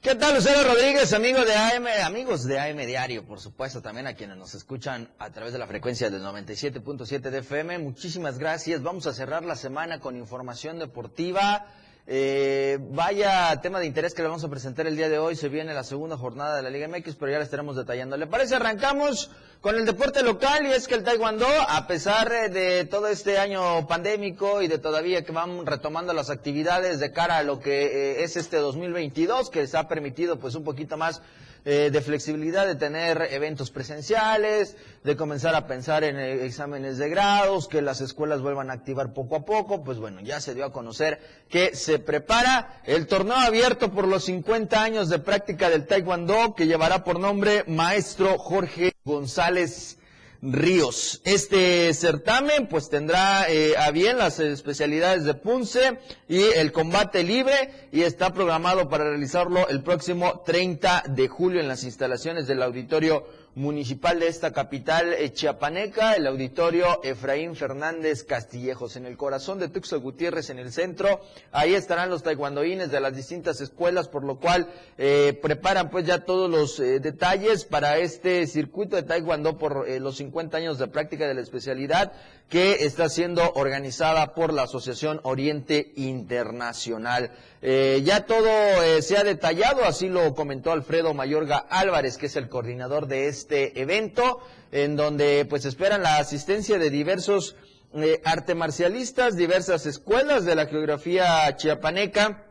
[0.00, 4.14] ¿Qué tal, Lucero Rodríguez, amigo de AM, amigos de AM Diario, por supuesto, también a
[4.14, 7.78] quienes nos escuchan a través de la frecuencia del 97.7 de FM?
[7.78, 8.82] Muchísimas gracias.
[8.82, 11.66] Vamos a cerrar la semana con información deportiva.
[12.04, 15.36] Eh, vaya tema de interés que le vamos a presentar el día de hoy.
[15.36, 18.16] Se viene la segunda jornada de la Liga MX, pero ya la estaremos detallando.
[18.16, 18.56] ¿Le parece?
[18.56, 23.38] Arrancamos con el deporte local y es que el Taekwondo, a pesar de todo este
[23.38, 27.84] año pandémico y de todavía que van retomando las actividades de cara a lo que
[27.84, 31.22] eh, es este 2022, que se ha permitido pues un poquito más
[31.64, 37.08] eh, de flexibilidad de tener eventos presenciales, de comenzar a pensar en eh, exámenes de
[37.08, 40.64] grados, que las escuelas vuelvan a activar poco a poco, pues bueno, ya se dio
[40.64, 45.86] a conocer que se prepara el torneo abierto por los 50 años de práctica del
[45.86, 49.98] Taekwondo que llevará por nombre Maestro Jorge González
[50.42, 51.20] Ríos.
[51.24, 57.88] Este certamen pues tendrá eh, a bien las especialidades de punce y el combate libre
[57.92, 63.24] y está programado para realizarlo el próximo 30 de julio en las instalaciones del auditorio
[63.54, 69.68] municipal de esta capital eh, chiapaneca, el auditorio Efraín Fernández Castillejos, en el corazón de
[69.68, 71.20] Tuxtla Gutiérrez, en el centro.
[71.50, 76.24] Ahí estarán los taekwondoines de las distintas escuelas, por lo cual eh, preparan pues ya
[76.24, 80.88] todos los eh, detalles para este circuito de taekwondo por eh, los 50 años de
[80.88, 82.12] práctica de la especialidad
[82.52, 87.30] que está siendo organizada por la Asociación Oriente Internacional.
[87.62, 92.36] Eh, ya todo eh, se ha detallado, así lo comentó Alfredo Mayorga Álvarez, que es
[92.36, 97.56] el coordinador de este evento, en donde pues esperan la asistencia de diversos
[97.94, 102.44] eh, arte marcialistas, diversas escuelas de la geografía chiapaneca,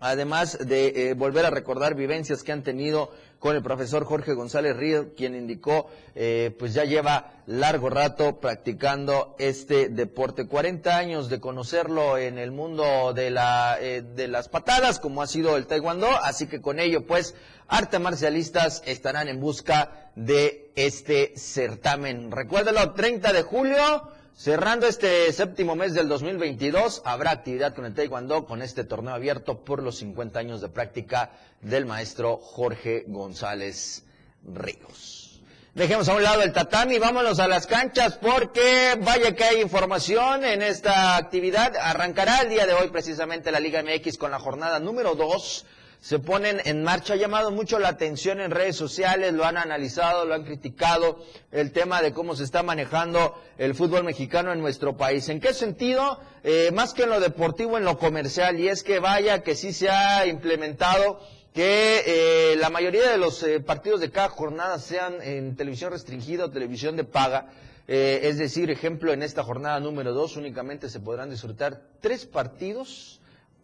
[0.00, 4.76] además de eh, volver a recordar vivencias que han tenido con el profesor Jorge González
[4.76, 10.46] Río, quien indicó, eh, pues ya lleva largo rato practicando este deporte.
[10.46, 15.26] 40 años de conocerlo en el mundo de, la, eh, de las patadas, como ha
[15.26, 17.34] sido el taekwondo, así que con ello, pues,
[17.68, 22.30] arte marcialistas estarán en busca de este certamen.
[22.30, 28.44] Recuérdalo, 30 de julio, Cerrando este séptimo mes del 2022, habrá actividad con el Taekwondo
[28.44, 31.30] con este torneo abierto por los 50 años de práctica
[31.62, 34.04] del maestro Jorge González
[34.44, 35.40] Ríos.
[35.74, 40.44] Dejemos a un lado el tatami, vámonos a las canchas porque vaya que hay información
[40.44, 41.74] en esta actividad.
[41.74, 45.64] Arrancará el día de hoy precisamente la Liga MX con la jornada número 2
[46.06, 47.14] se ponen en marcha.
[47.14, 51.18] Ha llamado mucho la atención en redes sociales, lo han analizado, lo han criticado,
[51.50, 55.28] el tema de cómo se está manejando el fútbol mexicano en nuestro país.
[55.30, 56.20] ¿En qué sentido?
[56.44, 58.60] Eh, más que en lo deportivo, en lo comercial.
[58.60, 61.18] Y es que vaya que sí se ha implementado
[61.52, 66.44] que eh, la mayoría de los eh, partidos de cada jornada sean en televisión restringida
[66.44, 67.50] o televisión de paga.
[67.88, 73.15] es decir, ejemplo, en esta jornada número dos únicamente se podrán disfrutar tres partidos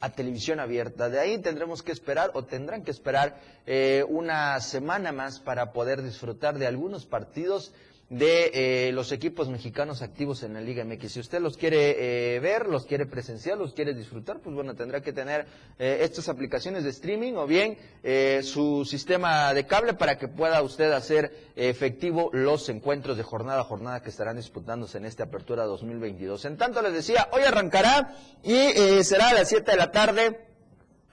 [0.03, 1.09] a televisión abierta.
[1.09, 6.03] De ahí tendremos que esperar o tendrán que esperar eh, una semana más para poder
[6.03, 7.73] disfrutar de algunos partidos
[8.13, 8.51] de
[8.89, 11.13] eh, los equipos mexicanos activos en la Liga MX.
[11.13, 15.01] Si usted los quiere eh, ver, los quiere presenciar, los quiere disfrutar, pues bueno, tendrá
[15.01, 15.47] que tener
[15.79, 17.79] eh, estas aplicaciones de streaming o bien
[18.43, 23.65] su sistema de cable para que pueda usted hacer efectivo los encuentros de jornada a
[23.65, 26.45] jornada que estarán disputándose en esta apertura 2022.
[26.45, 30.53] En tanto, les decía, hoy arrancará y será a las 7 de la tarde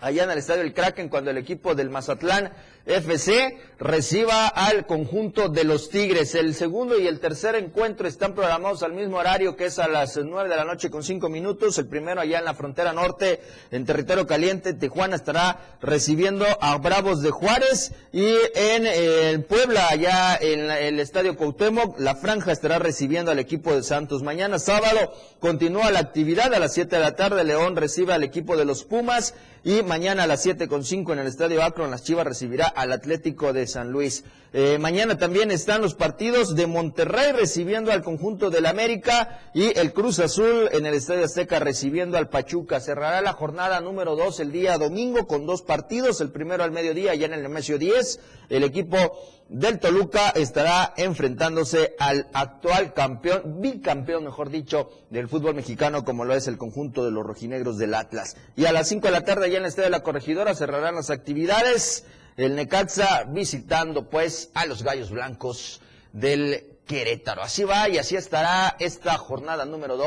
[0.01, 2.53] allá en el Estadio El Kraken cuando el equipo del Mazatlán
[2.85, 6.35] FC reciba al conjunto de los Tigres.
[6.35, 10.17] El segundo y el tercer encuentro están programados al mismo horario que es a las
[10.17, 11.77] nueve de la noche con cinco minutos.
[11.77, 13.39] El primero allá en la frontera norte,
[13.71, 18.25] en territorio caliente, Tijuana estará recibiendo a Bravos de Juárez y
[18.55, 23.83] en eh, Puebla, allá en el Estadio Cuauhtémoc, la franja estará recibiendo al equipo de
[23.83, 24.23] Santos.
[24.23, 27.43] Mañana sábado continúa la actividad a las siete de la tarde.
[27.43, 31.19] León recibe al equipo de los Pumas y mañana a las siete con cinco en
[31.19, 34.23] el Estadio Akron, las Chivas recibirá al Atlético de San Luis.
[34.51, 39.93] Eh, mañana también están los partidos de Monterrey recibiendo al conjunto del América y el
[39.93, 42.79] Cruz Azul en el Estadio Azteca recibiendo al Pachuca.
[42.79, 46.19] Cerrará la jornada número 2 el día domingo con dos partidos.
[46.19, 48.19] El primero al mediodía ya en el Nemesio 10.
[48.49, 48.97] El equipo
[49.49, 56.33] del Toluca estará enfrentándose al actual campeón, bicampeón mejor dicho, del fútbol mexicano como lo
[56.33, 58.35] es el conjunto de los rojinegros del Atlas.
[58.55, 60.95] Y a las 5 de la tarde ya en el Estadio de la Corregidora cerrarán
[60.95, 62.05] las actividades
[62.45, 65.81] el Necaxa visitando pues a los Gallos Blancos
[66.13, 67.41] del Querétaro.
[67.41, 69.97] Así va y así estará esta jornada número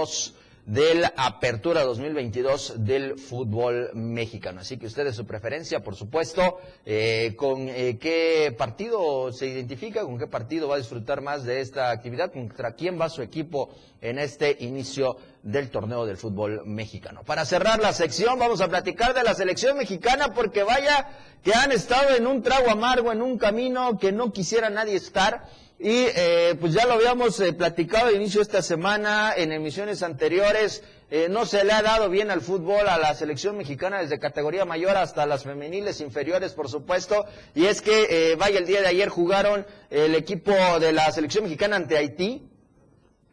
[0.66, 4.60] dos del Apertura 2022 del fútbol mexicano.
[4.60, 10.18] Así que usted su preferencia, por supuesto, eh, con eh, qué partido se identifica, con
[10.18, 14.18] qué partido va a disfrutar más de esta actividad, contra quién va su equipo en
[14.18, 17.22] este inicio del torneo del fútbol mexicano.
[17.24, 21.08] Para cerrar la sección, vamos a platicar de la selección mexicana porque vaya
[21.42, 25.44] que han estado en un trago amargo, en un camino que no quisiera nadie estar
[25.82, 30.04] y eh, pues ya lo habíamos eh, platicado al inicio de esta semana, en emisiones
[30.04, 34.20] anteriores, eh, no se le ha dado bien al fútbol a la selección mexicana desde
[34.20, 37.26] categoría mayor hasta las femeniles inferiores, por supuesto.
[37.56, 41.74] Y es que, vaya, el día de ayer jugaron el equipo de la selección mexicana
[41.74, 42.51] ante Haití,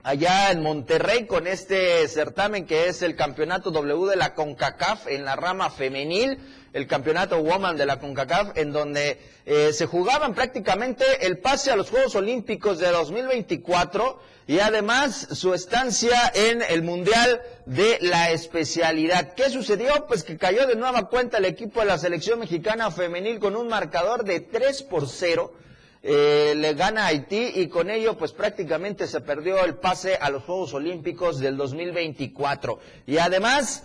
[0.03, 5.25] allá en Monterrey con este certamen que es el campeonato W de la CONCACAF en
[5.25, 6.39] la rama femenil
[6.73, 11.75] el campeonato Woman de la CONCACAF, en donde eh, se jugaban prácticamente el pase a
[11.75, 19.33] los Juegos Olímpicos de 2024 y además su estancia en el Mundial de la especialidad.
[19.33, 20.07] ¿Qué sucedió?
[20.07, 23.67] Pues que cayó de nueva cuenta el equipo de la selección mexicana femenil con un
[23.67, 25.53] marcador de 3 por 0.
[26.01, 30.43] Eh, le gana Haití y con ello pues prácticamente se perdió el pase a los
[30.43, 32.79] Juegos Olímpicos del 2024.
[33.05, 33.83] Y además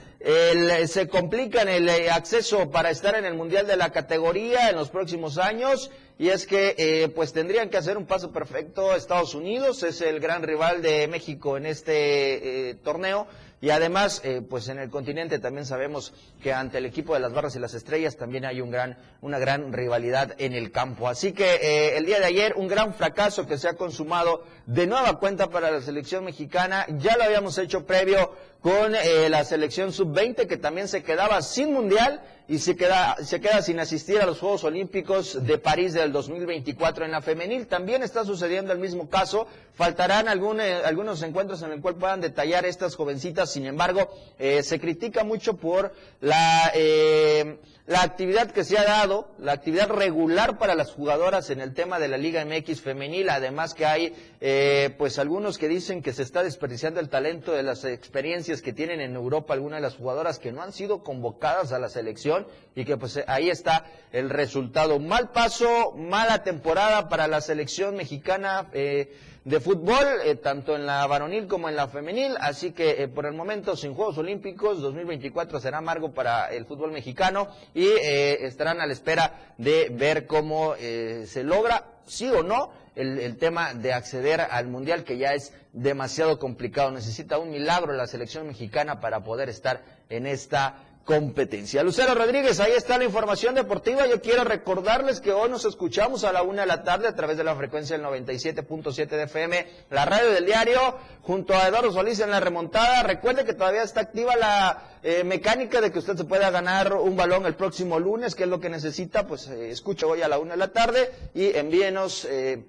[0.87, 4.77] se complica en el eh, acceso para estar en el Mundial de la categoría en
[4.77, 5.91] los próximos años.
[6.19, 10.21] Y es que eh, pues tendrían que hacer un paso perfecto Estados Unidos, es el
[10.21, 13.27] gran rival de México en este eh, torneo
[13.65, 16.13] y además, eh, pues en el continente también sabemos
[16.43, 19.39] que ante el equipo de las barras y las estrellas también hay un gran, una
[19.39, 21.09] gran rivalidad en el campo.
[21.09, 24.87] Así que eh, el día de ayer un gran fracaso que se ha consumado de
[24.87, 26.85] nueva cuenta para la selección mexicana.
[26.99, 28.33] Ya lo habíamos hecho previo
[28.65, 33.39] con eh, la selección sub-20 que también se quedaba sin mundial y se queda, se
[33.39, 37.67] queda sin asistir a los Juegos Olímpicos de París del 2024 en la femenil.
[37.67, 39.47] También está sucediendo el mismo caso.
[39.75, 43.53] Faltarán eh, algunos encuentros en el cual puedan detallar estas jovencitas.
[43.53, 45.93] Sin embargo, eh, se critica mucho por
[46.23, 51.61] la eh, la actividad que se ha dado, la actividad regular para las jugadoras en
[51.61, 56.01] el tema de la Liga MX femenil, además que hay eh, pues algunos que dicen
[56.01, 59.83] que se está desperdiciando el talento de las experiencias que tienen en Europa algunas de
[59.83, 63.85] las jugadoras que no han sido convocadas a la selección y que pues ahí está
[64.13, 64.99] el resultado.
[64.99, 68.69] Mal paso, mala temporada para la selección mexicana.
[68.73, 69.13] Eh,
[69.45, 73.27] de fútbol, eh, tanto en la varonil como en la femenil, así que eh, por
[73.27, 78.81] el momento sin Juegos Olímpicos, 2024 será amargo para el fútbol mexicano y eh, estarán
[78.81, 84.41] a la espera de ver cómo se logra, sí o no, el, tema de acceder
[84.41, 86.91] al Mundial, que ya es demasiado complicado.
[86.91, 91.83] Necesita un milagro la selección mexicana para poder estar en esta competencia.
[91.83, 94.07] Lucero Rodríguez, ahí está la información deportiva.
[94.07, 97.37] Yo quiero recordarles que hoy nos escuchamos a la una de la tarde a través
[97.37, 100.81] de la frecuencia del 97.7 de FM, la radio del diario,
[101.23, 103.03] junto a Eduardo Solís en la remontada.
[103.03, 107.17] Recuerde que todavía está activa la eh, mecánica de que usted se pueda ganar un
[107.17, 109.27] balón el próximo lunes, que es lo que necesita.
[109.27, 112.27] Pues eh, escuche hoy a la una de la tarde y envíenos.
[112.31, 112.65] Eh,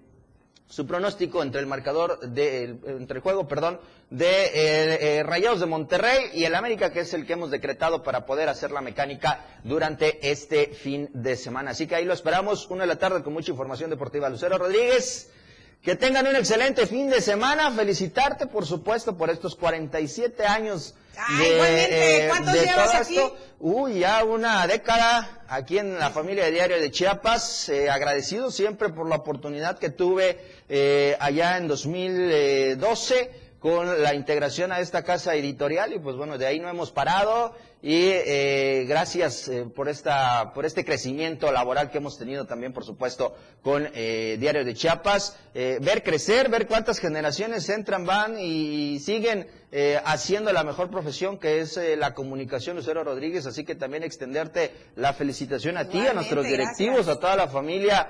[0.67, 6.31] su pronóstico entre el marcador de, entre el juego, perdón, de eh, Rayados de Monterrey
[6.33, 10.29] y el América, que es el que hemos decretado para poder hacer la mecánica durante
[10.29, 11.71] este fin de semana.
[11.71, 14.29] Así que ahí lo esperamos, una de la tarde con mucha información deportiva.
[14.29, 15.29] Lucero Rodríguez,
[15.83, 17.71] que tengan un excelente fin de semana.
[17.71, 20.95] Felicitarte, por supuesto, por estos 47 años.
[21.37, 23.19] De, igualmente, ¿cuántos llevas aquí?
[23.59, 27.69] Uy, ya una década aquí en la familia de Diario de Chiapas.
[27.69, 30.39] Eh, agradecido siempre por la oportunidad que tuve
[30.69, 36.45] eh, allá en 2012 con la integración a esta casa editorial y pues bueno, de
[36.45, 41.99] ahí no hemos parado y eh, gracias eh, por esta por este crecimiento laboral que
[41.99, 46.99] hemos tenido también por supuesto con eh, Diario de Chiapas eh, ver crecer ver cuántas
[46.99, 49.47] generaciones entran van y siguen
[49.77, 54.03] eh, haciendo la mejor profesión que es eh, la comunicación Lucero Rodríguez así que también
[54.03, 58.09] extenderte la felicitación a ti a nuestros directivos a toda la familia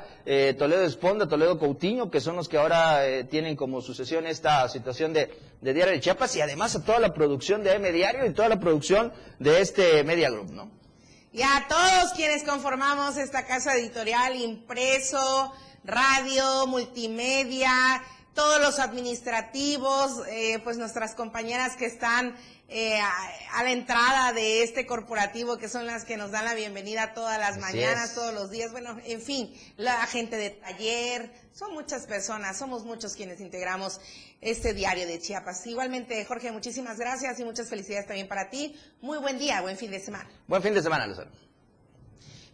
[0.57, 5.31] Toledo Esponda Toledo Coutinho que son los que ahora tienen como sucesión esta situación de,
[5.61, 8.49] de Diario de Chiapas y además a toda la producción de M Diario y toda
[8.49, 10.69] la producción de este Media Group, ¿no?
[11.35, 15.51] Y a todos quienes conformamos esta casa editorial, impreso,
[15.83, 18.01] radio, multimedia,
[18.35, 22.35] todos los administrativos, eh, pues nuestras compañeras que están
[22.67, 23.11] eh, a,
[23.53, 27.39] a, la entrada de este corporativo, que son las que nos dan la bienvenida todas
[27.39, 28.15] las Así mañanas, es.
[28.15, 33.15] todos los días, bueno, en fin, la gente de taller, son muchas personas, somos muchos
[33.15, 34.01] quienes integramos
[34.41, 35.65] este diario de Chiapas.
[35.65, 38.75] Igualmente, Jorge, muchísimas gracias y muchas felicidades también para ti.
[38.99, 40.29] Muy buen día, buen fin de semana.
[40.47, 41.31] Buen fin de semana, Lucero.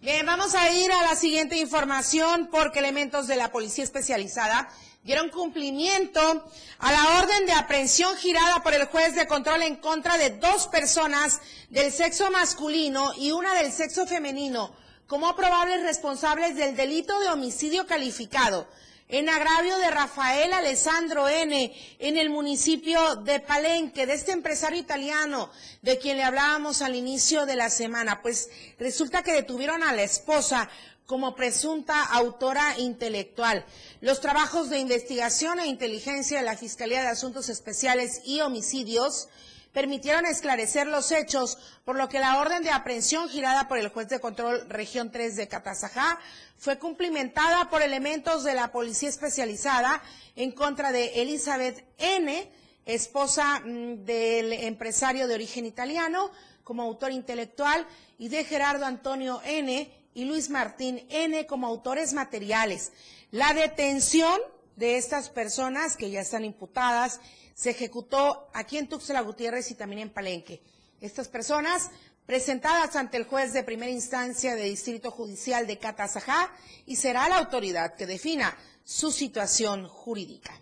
[0.01, 4.67] Bien, vamos a ir a la siguiente información porque elementos de la Policía Especializada
[5.03, 6.45] dieron cumplimiento
[6.79, 10.67] a la orden de aprehensión girada por el juez de control en contra de dos
[10.67, 11.39] personas
[11.69, 14.75] del sexo masculino y una del sexo femenino
[15.07, 18.67] como probables responsables del delito de homicidio calificado
[19.11, 21.73] en agravio de Rafael Alessandro N.
[21.99, 27.45] en el municipio de Palenque, de este empresario italiano de quien le hablábamos al inicio
[27.45, 28.21] de la semana.
[28.21, 28.49] Pues
[28.79, 30.69] resulta que detuvieron a la esposa
[31.11, 33.65] como presunta autora intelectual.
[33.99, 39.27] Los trabajos de investigación e inteligencia de la Fiscalía de Asuntos Especiales y Homicidios
[39.73, 44.07] permitieron esclarecer los hechos, por lo que la orden de aprehensión girada por el juez
[44.07, 46.17] de control región 3 de Catazajá
[46.57, 50.01] fue cumplimentada por elementos de la policía especializada
[50.37, 52.49] en contra de Elizabeth N.,
[52.85, 56.31] esposa mm, del empresario de origen italiano,
[56.63, 57.85] como autor intelectual,
[58.17, 62.91] y de Gerardo Antonio N., y Luis Martín N como autores materiales.
[63.31, 64.39] La detención
[64.75, 67.19] de estas personas que ya están imputadas
[67.53, 70.61] se ejecutó aquí en Tuxtla Gutiérrez y también en Palenque.
[70.99, 71.89] Estas personas
[72.25, 76.51] presentadas ante el juez de primera instancia de Distrito Judicial de Catazajá
[76.85, 80.59] y será la autoridad que defina su situación jurídica.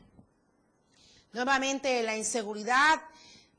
[1.31, 3.01] Nuevamente la inseguridad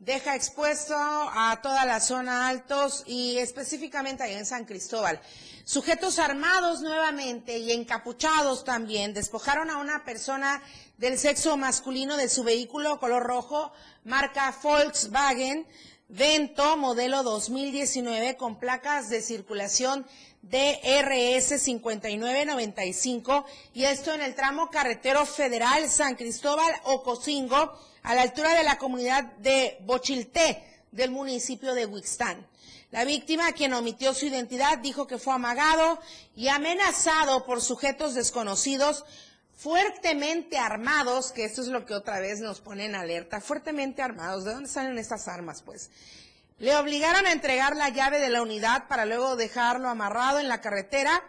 [0.01, 5.21] deja expuesto a toda la zona altos y específicamente allá en San Cristóbal.
[5.65, 10.63] Sujetos armados nuevamente y encapuchados también despojaron a una persona
[10.97, 13.73] del sexo masculino de su vehículo color rojo,
[14.05, 15.67] marca Volkswagen,
[16.09, 20.05] Vento, modelo 2019, con placas de circulación
[20.43, 23.45] DRS 5995,
[23.75, 28.79] y esto en el tramo carretero federal San Cristóbal Ocosingo, a la altura de la
[28.79, 32.47] comunidad de Bochilté, del municipio de Huixtán.
[32.91, 36.01] La víctima, quien omitió su identidad, dijo que fue amagado
[36.35, 39.05] y amenazado por sujetos desconocidos
[39.57, 44.45] fuertemente armados, que esto es lo que otra vez nos pone en alerta, fuertemente armados.
[44.45, 45.63] ¿De dónde salen estas armas?
[45.63, 45.91] Pues
[46.59, 50.61] le obligaron a entregar la llave de la unidad para luego dejarlo amarrado en la
[50.61, 51.23] carretera,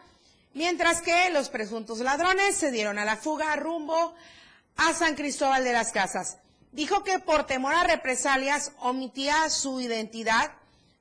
[0.53, 4.15] mientras que los presuntos ladrones se dieron a la fuga rumbo
[4.78, 6.38] a San Cristóbal de las Casas.
[6.72, 10.51] Dijo que por temor a represalias omitía su identidad,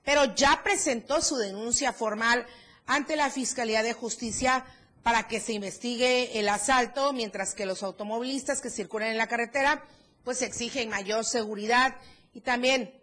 [0.05, 2.47] pero ya presentó su denuncia formal
[2.87, 4.65] ante la Fiscalía de Justicia
[5.03, 9.85] para que se investigue el asalto, mientras que los automovilistas que circulan en la carretera
[10.25, 11.97] pues exigen mayor seguridad
[12.35, 12.95] y también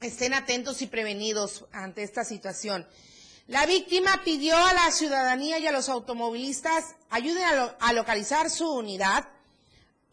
[0.00, 2.86] estén atentos y prevenidos ante esta situación.
[3.46, 7.44] La víctima pidió a la ciudadanía y a los automovilistas ayuden
[7.78, 9.28] a, localizar su unidad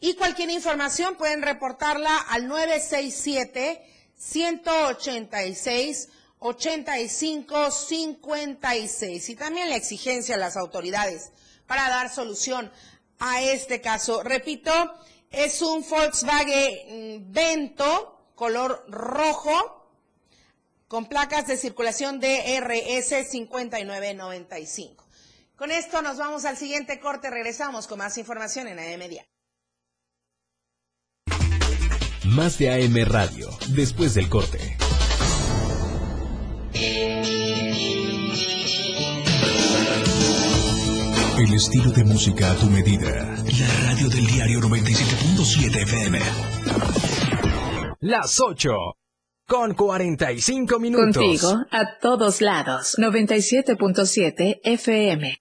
[0.01, 3.81] y cualquier información pueden reportarla al 967
[4.17, 11.31] 186 8556 y también la exigencia a las autoridades
[11.67, 12.71] para dar solución
[13.19, 14.23] a este caso.
[14.23, 14.73] Repito,
[15.29, 19.87] es un Volkswagen Vento color rojo
[20.87, 25.05] con placas de circulación DRS 5995.
[25.55, 27.29] Con esto nos vamos al siguiente corte.
[27.29, 29.23] Regresamos con más información en AM Media.
[32.25, 34.77] Más de AM Radio, después del corte.
[41.37, 43.09] El estilo de música a tu medida.
[43.09, 46.19] La radio del diario 97.7 FM.
[48.01, 48.69] Las 8
[49.47, 51.15] con 45 minutos.
[51.15, 52.95] Contigo a todos lados.
[52.99, 55.40] 97.7 FM.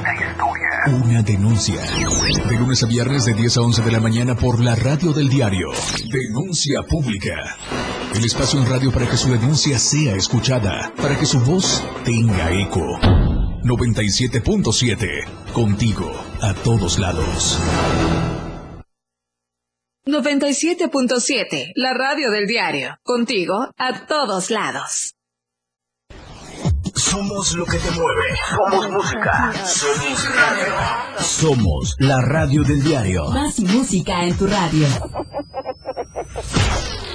[0.87, 1.79] Una denuncia.
[2.49, 5.29] De lunes a viernes de 10 a 11 de la mañana por la radio del
[5.29, 5.67] diario.
[6.09, 7.55] Denuncia pública.
[8.15, 10.91] El espacio en radio para que su denuncia sea escuchada.
[10.97, 12.81] Para que su voz tenga eco.
[13.63, 15.53] 97.7.
[15.53, 16.11] Contigo.
[16.41, 17.59] A todos lados.
[20.07, 21.73] 97.7.
[21.75, 22.97] La radio del diario.
[23.03, 23.69] Contigo.
[23.77, 25.13] A todos lados.
[27.11, 28.23] Somos lo que te mueve.
[28.49, 29.51] Somos música.
[29.65, 30.73] Somos radio.
[31.19, 33.25] Somos la radio del diario.
[33.31, 34.87] Más música en tu radio.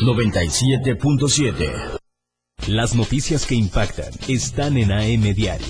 [0.03, 1.99] 97.7.
[2.67, 5.67] Las noticias que impactan están en AM Diario.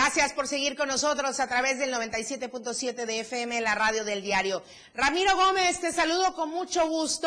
[0.00, 4.62] Gracias por seguir con nosotros a través del 97.7 de FM, la radio del diario.
[4.94, 7.26] Ramiro Gómez, te saludo con mucho gusto,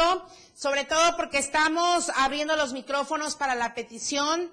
[0.53, 4.49] sobre todo porque estamos abriendo los micrófonos para la petición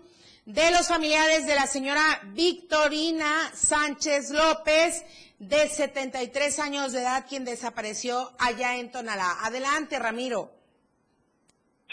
[0.46, 2.02] de los familiares de la señora
[2.34, 5.04] Victorina Sánchez López,
[5.38, 9.36] de 73 años de edad, quien desapareció allá en Tonalá.
[9.44, 10.50] Adelante, Ramiro.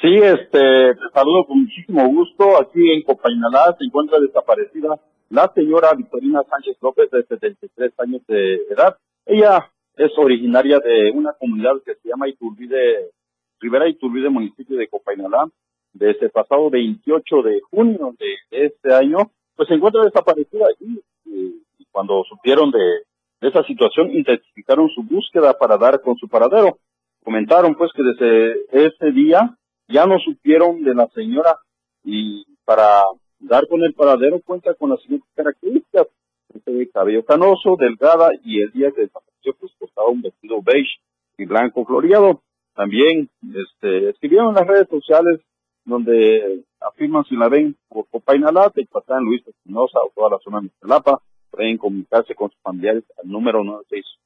[0.01, 2.59] Sí, este, te saludo con muchísimo gusto.
[2.59, 4.99] Aquí en Copainalá se encuentra desaparecida
[5.29, 8.97] la señora Victorina Sánchez López, de 73 años de edad.
[9.25, 13.11] Ella es originaria de una comunidad que se llama Iturbide,
[13.59, 15.47] Rivera Iturbide, municipio de Copainalá.
[15.93, 21.85] Desde el pasado 28 de junio de este año, pues se encuentra desaparecida y, y,
[21.89, 23.03] cuando supieron de,
[23.39, 26.77] de esa situación, intensificaron su búsqueda para dar con su paradero.
[27.23, 29.55] Comentaron pues que desde ese día
[29.87, 31.57] ya no supieron de la señora
[32.03, 33.03] y para
[33.39, 36.07] dar con el paradero cuenta con las siguientes características.
[36.53, 40.99] Este cabello canoso, delgada y el día que desapareció pues portaba un vestido beige
[41.37, 42.41] y blanco floreado.
[42.73, 45.41] También este, escribieron en las redes sociales
[45.85, 50.67] donde afirman si la ven por Copainalá, Tecpatán, Luis Espinosa o toda la zona de
[50.67, 51.21] Estelapa,
[51.51, 53.63] pueden comunicarse con sus familiares al número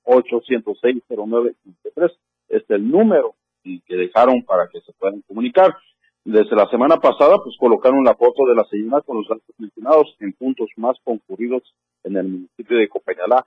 [0.05, 1.55] 968-106-0953.
[1.95, 2.15] Este
[2.49, 5.75] es el número que dejaron para que se puedan comunicar.
[6.25, 10.15] Desde la semana pasada, pues colocaron la foto de la señora con los datos mencionados
[10.19, 11.63] en puntos más concurridos
[12.03, 13.45] en el municipio de Copainalá.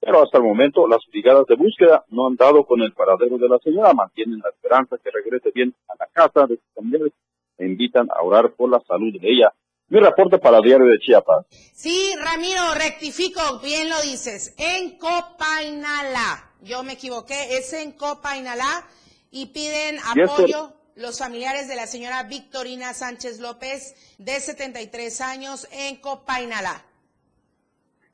[0.00, 3.48] Pero hasta el momento, las brigadas de búsqueda no han dado con el paradero de
[3.48, 7.12] la señora, mantienen la esperanza que regrese bien a la casa de sus familiares
[7.58, 9.52] e invitan a orar por la salud de ella.
[9.88, 11.46] Mi reporte para diario de Chiapas.
[11.48, 16.52] Sí, Ramiro, rectifico, bien lo dices, en Copainalá.
[16.62, 18.86] Yo me equivoqué, es en Copainalá
[19.30, 26.00] y piden apoyo los familiares de la señora Victorina Sánchez López, de 73 años, en
[26.00, 26.82] Copainalá.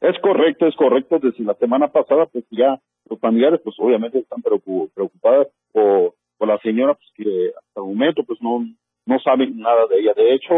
[0.00, 1.18] Es correcto, es correcto.
[1.18, 6.94] Desde la semana pasada, pues ya los familiares, pues obviamente están preocupados por, la señora,
[6.94, 8.64] pues que hasta el momento, pues no,
[9.04, 10.14] no saben nada de ella.
[10.14, 10.54] De hecho,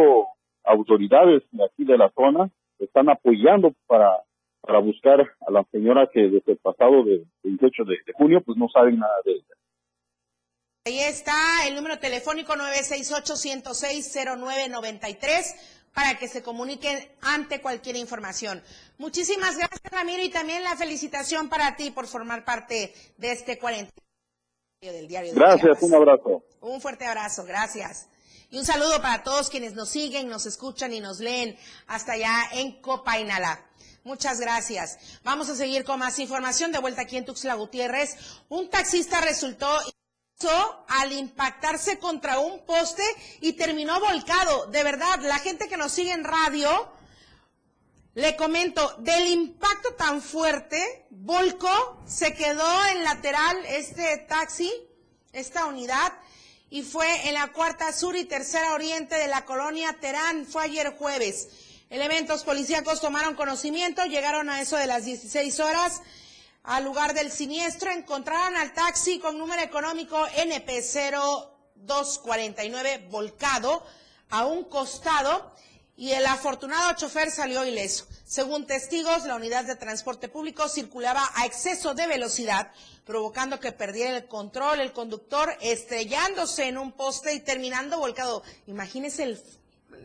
[0.63, 4.23] autoridades de aquí de la zona están apoyando para,
[4.61, 8.57] para buscar a la señora que desde el pasado de 28 de, de junio, pues
[8.57, 9.55] no saben nada de ella.
[10.85, 15.55] Ahí está el número telefónico 968-106-0993
[15.95, 18.61] para que se comuniquen ante cualquier información.
[18.99, 23.93] Muchísimas gracias, Ramiro, y también la felicitación para ti por formar parte de este 40
[24.81, 25.35] del diario.
[25.35, 26.43] gracias, un abrazo.
[26.61, 28.09] Un fuerte abrazo, gracias.
[28.51, 31.57] Y un saludo para todos quienes nos siguen, nos escuchan y nos leen
[31.87, 33.65] hasta allá en Copainalá.
[34.03, 34.99] Muchas gracias.
[35.23, 36.73] Vamos a seguir con más información.
[36.73, 38.17] De vuelta aquí en Tuxtla Gutiérrez.
[38.49, 39.79] Un taxista resultó
[40.89, 43.03] al impactarse contra un poste
[43.41, 44.67] y terminó volcado.
[44.67, 46.91] De verdad, la gente que nos sigue en radio,
[48.15, 54.71] le comento, del impacto tan fuerte, volcó, se quedó en lateral este taxi,
[55.33, 56.13] esta unidad,
[56.69, 60.97] y fue en la cuarta sur y tercera oriente de la colonia Terán, fue ayer
[60.97, 61.49] jueves.
[61.91, 66.01] Elementos policíacos tomaron conocimiento, llegaron a eso de las 16 horas,
[66.63, 73.85] al lugar del siniestro, encontraron al taxi con número económico NP0249 volcado
[74.31, 75.53] a un costado
[75.97, 78.07] y el afortunado chofer salió ileso.
[78.25, 82.73] Según testigos, la unidad de transporte público circulaba a exceso de velocidad,
[83.05, 88.43] provocando que perdiera el control el conductor, estrellándose en un poste y terminando volcado.
[88.67, 89.43] Imagínese el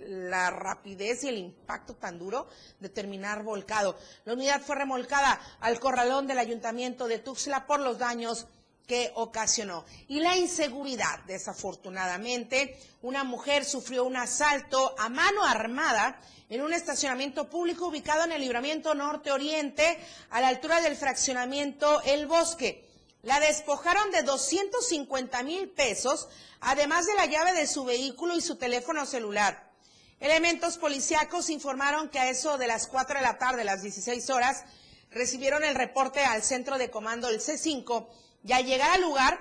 [0.07, 2.47] la rapidez y el impacto tan duro
[2.79, 3.97] de terminar volcado.
[4.25, 8.47] La unidad fue remolcada al corralón del ayuntamiento de Tuxtla por los daños
[8.87, 9.85] que ocasionó.
[10.07, 16.19] Y la inseguridad, desafortunadamente, una mujer sufrió un asalto a mano armada
[16.49, 22.25] en un estacionamiento público ubicado en el libramiento norte-oriente, a la altura del fraccionamiento El
[22.25, 22.87] Bosque.
[23.23, 26.29] La despojaron de 250 mil pesos,
[26.61, 29.66] además de la llave de su vehículo y su teléfono celular.
[30.19, 34.63] Elementos policíacos informaron que a eso de las 4 de la tarde, las 16 horas,
[35.11, 38.07] recibieron el reporte al centro de comando del C5
[38.43, 39.39] y al llegar al lugar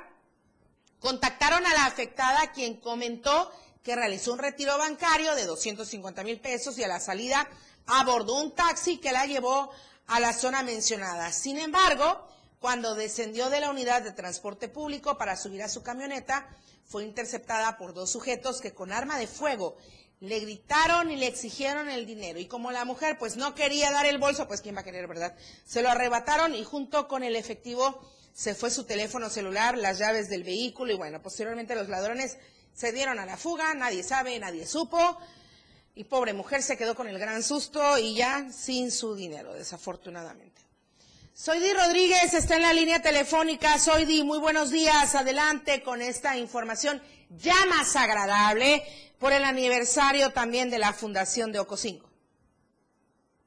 [1.00, 3.50] contactaron a la afectada quien comentó
[3.82, 7.48] que realizó un retiro bancario de 250 mil pesos y a la salida
[7.86, 9.70] abordó un taxi que la llevó
[10.08, 11.32] a la zona mencionada.
[11.32, 12.26] Sin embargo,
[12.58, 16.48] cuando descendió de la unidad de transporte público para subir a su camioneta,
[16.84, 19.76] fue interceptada por dos sujetos que con arma de fuego
[20.20, 22.38] le gritaron y le exigieron el dinero.
[22.38, 25.06] Y como la mujer pues no quería dar el bolso, pues quién va a querer,
[25.06, 25.34] ¿verdad?
[25.64, 28.00] Se lo arrebataron y junto con el efectivo
[28.32, 32.36] se fue su teléfono celular, las llaves del vehículo y bueno, posteriormente los ladrones
[32.74, 35.18] se dieron a la fuga, nadie sabe, nadie supo.
[35.94, 40.60] Y pobre mujer se quedó con el gran susto y ya sin su dinero, desafortunadamente.
[41.32, 43.78] Soy Di Rodríguez, está en la línea telefónica.
[43.78, 45.14] Soy Di, muy buenos días.
[45.14, 47.00] Adelante con esta información
[47.30, 48.82] ya más agradable
[49.20, 52.06] por el aniversario también de la Fundación de Ocosingo.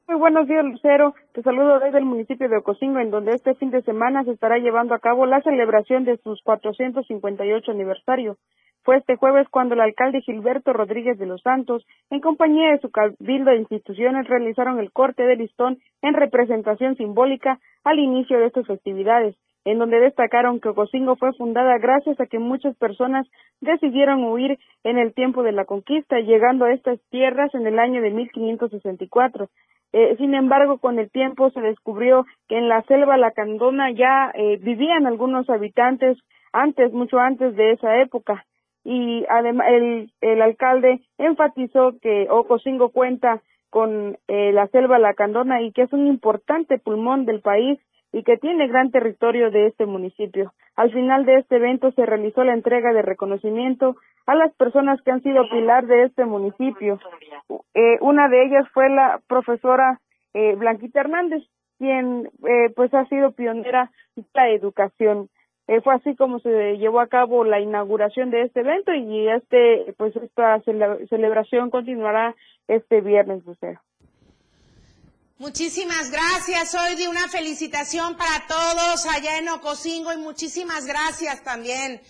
[0.08, 1.14] Muy buenos días, Lucero.
[1.34, 4.58] Te saludo desde el municipio de Ocosingo, en donde este fin de semana se estará
[4.58, 8.38] llevando a cabo la celebración de sus 458 aniversario.
[8.82, 12.90] Fue este jueves cuando el alcalde Gilberto Rodríguez de los Santos, en compañía de su
[12.90, 18.66] cabildo de instituciones, realizaron el corte de listón en representación simbólica al inicio de estas
[18.66, 19.36] festividades
[19.66, 23.28] en donde destacaron que Ocosingo fue fundada gracias a que muchas personas
[23.62, 28.02] decidieron huir en el tiempo de la conquista, llegando a estas tierras en el año
[28.02, 29.50] de 1564.
[29.92, 34.58] Eh, sin embargo, con el tiempo se descubrió que en la selva lacandona ya eh,
[34.62, 36.18] vivían algunos habitantes
[36.54, 38.46] antes, mucho antes de esa época.
[38.84, 45.72] Y además el, el alcalde enfatizó que Ocosingo cuenta con eh, la selva lacandona y
[45.72, 47.80] que es un importante pulmón del país
[48.12, 50.54] y que tiene gran territorio de este municipio.
[50.76, 53.96] Al final de este evento se realizó la entrega de reconocimiento
[54.26, 57.00] a las personas que han sido pilar de este municipio.
[57.74, 60.00] Eh, una de ellas fue la profesora
[60.34, 61.44] eh, Blanquita Hernández,
[61.78, 65.30] quien eh, pues ha sido pionera en la educación.
[65.68, 69.94] Eh, fue así como se llevó a cabo la inauguración de este evento y este
[69.98, 72.36] pues esta celebración continuará
[72.68, 73.80] este viernes, Lucero.
[75.40, 76.76] Muchísimas gracias.
[76.76, 82.02] Hoy de una felicitación para todos allá en Ocosingo y muchísimas gracias también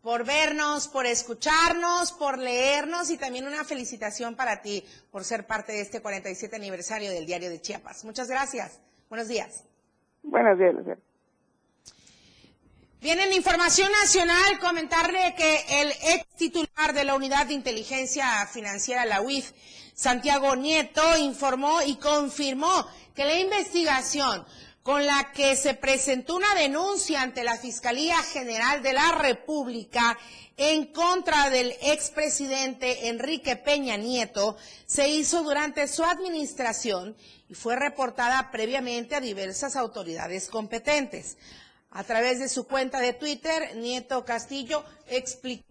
[0.00, 5.72] por vernos, por escucharnos, por leernos y también una felicitación para ti por ser parte
[5.72, 8.06] de este 47 aniversario del Diario de Chiapas.
[8.06, 8.80] Muchas gracias.
[9.10, 9.64] Buenos días.
[10.22, 11.00] Buenos días, Lucero.
[13.02, 19.04] Bien, en Información Nacional, comentarle que el ex titular de la Unidad de Inteligencia Financiera,
[19.04, 19.52] la UIF,
[19.98, 22.86] Santiago Nieto, informó y confirmó
[23.16, 24.46] que la investigación
[24.84, 30.16] con la que se presentó una denuncia ante la Fiscalía General de la República
[30.56, 37.16] en contra del expresidente Enrique Peña Nieto se hizo durante su administración
[37.48, 41.38] y fue reportada previamente a diversas autoridades competentes.
[41.90, 45.67] A través de su cuenta de Twitter, Nieto Castillo explicó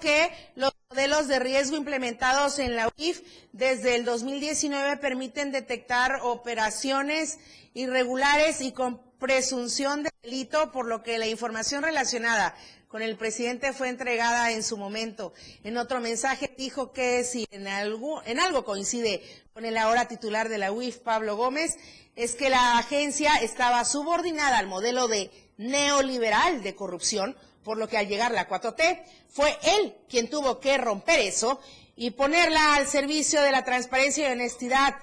[0.00, 7.38] que los modelos de riesgo implementados en la UIF desde el 2019 permiten detectar operaciones
[7.74, 12.54] irregulares y con presunción de delito, por lo que la información relacionada
[12.88, 15.32] con el presidente fue entregada en su momento.
[15.62, 20.48] En otro mensaje dijo que si en algo, en algo coincide con el ahora titular
[20.48, 21.76] de la UIF, Pablo Gómez,
[22.16, 27.98] es que la agencia estaba subordinada al modelo de neoliberal de corrupción, por lo que
[27.98, 31.60] al llegar la 4T fue él quien tuvo que romper eso
[31.96, 34.96] y ponerla al servicio de la transparencia y honestidad.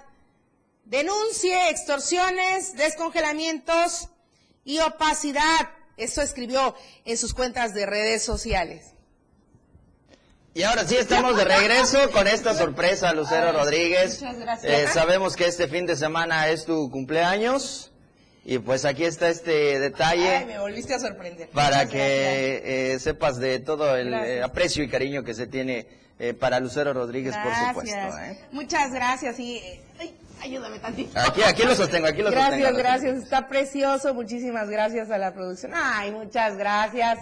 [0.86, 4.10] Denuncie extorsiones, descongelamientos
[4.64, 8.94] y opacidad eso escribió en sus cuentas de redes sociales.
[10.54, 14.22] Y ahora sí estamos de regreso con esta sorpresa, Lucero Rodríguez.
[14.22, 14.74] Muchas gracias.
[14.74, 17.92] Eh, sabemos que este fin de semana es tu cumpleaños.
[18.48, 20.38] Y pues aquí está este detalle.
[20.38, 21.50] Ay, me volviste a sorprender.
[21.50, 25.86] Para que eh, sepas de todo el eh, aprecio y cariño que se tiene
[26.40, 27.96] para Lucero Rodríguez, por supuesto.
[28.52, 29.38] Muchas gracias.
[29.40, 29.62] Y,
[30.42, 31.20] Ayúdame tantito.
[31.20, 32.78] Aquí, aquí lo sostengo, aquí lo gracias, sostengo.
[32.78, 33.24] Gracias, gracias.
[33.24, 34.14] Está precioso.
[34.14, 35.72] Muchísimas gracias a la producción.
[35.76, 37.20] Ay, muchas gracias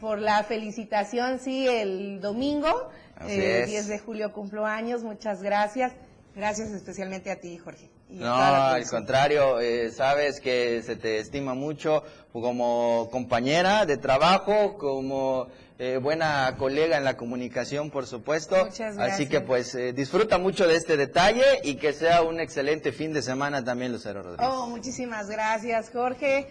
[0.00, 1.38] por la felicitación.
[1.38, 5.02] Sí, el domingo, el eh, 10 de julio cumplo años.
[5.02, 5.92] Muchas gracias.
[6.34, 7.88] Gracias especialmente a ti, Jorge.
[8.08, 15.48] No, al contrario, eh, sabes que se te estima mucho como compañera de trabajo, como
[15.78, 18.56] eh, buena colega en la comunicación, por supuesto.
[18.56, 19.14] Muchas gracias.
[19.14, 23.12] Así que pues eh, disfruta mucho de este detalle y que sea un excelente fin
[23.12, 24.48] de semana también, Lucero Rodríguez.
[24.50, 26.46] Oh, muchísimas gracias, Jorge.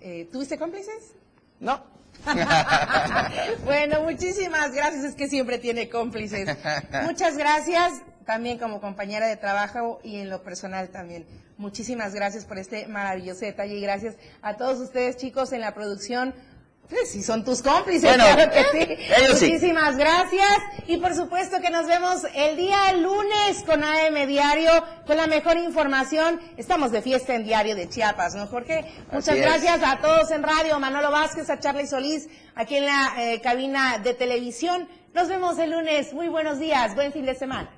[0.00, 1.14] Eh, ¿Tuviste cómplices?
[1.58, 1.82] No.
[3.64, 6.48] bueno, muchísimas gracias, es que siempre tiene cómplices.
[7.04, 11.24] Muchas gracias también como compañera de trabajo y en lo personal también.
[11.56, 16.34] Muchísimas gracias por este maravilloso detalle y gracias a todos ustedes chicos en la producción
[16.90, 19.46] pues sí, son tus cómplices, claro que sí.
[19.46, 20.58] Muchísimas gracias.
[20.86, 24.72] Y por supuesto que nos vemos el día lunes con AM Diario,
[25.06, 26.40] con la mejor información.
[26.56, 28.86] Estamos de fiesta en Diario de Chiapas, ¿no, Jorge?
[29.12, 33.40] Muchas gracias a todos en radio, Manolo Vázquez, a Charlie Solís, aquí en la eh,
[33.42, 34.88] cabina de televisión.
[35.12, 36.14] Nos vemos el lunes.
[36.14, 37.77] Muy buenos días, buen fin de semana.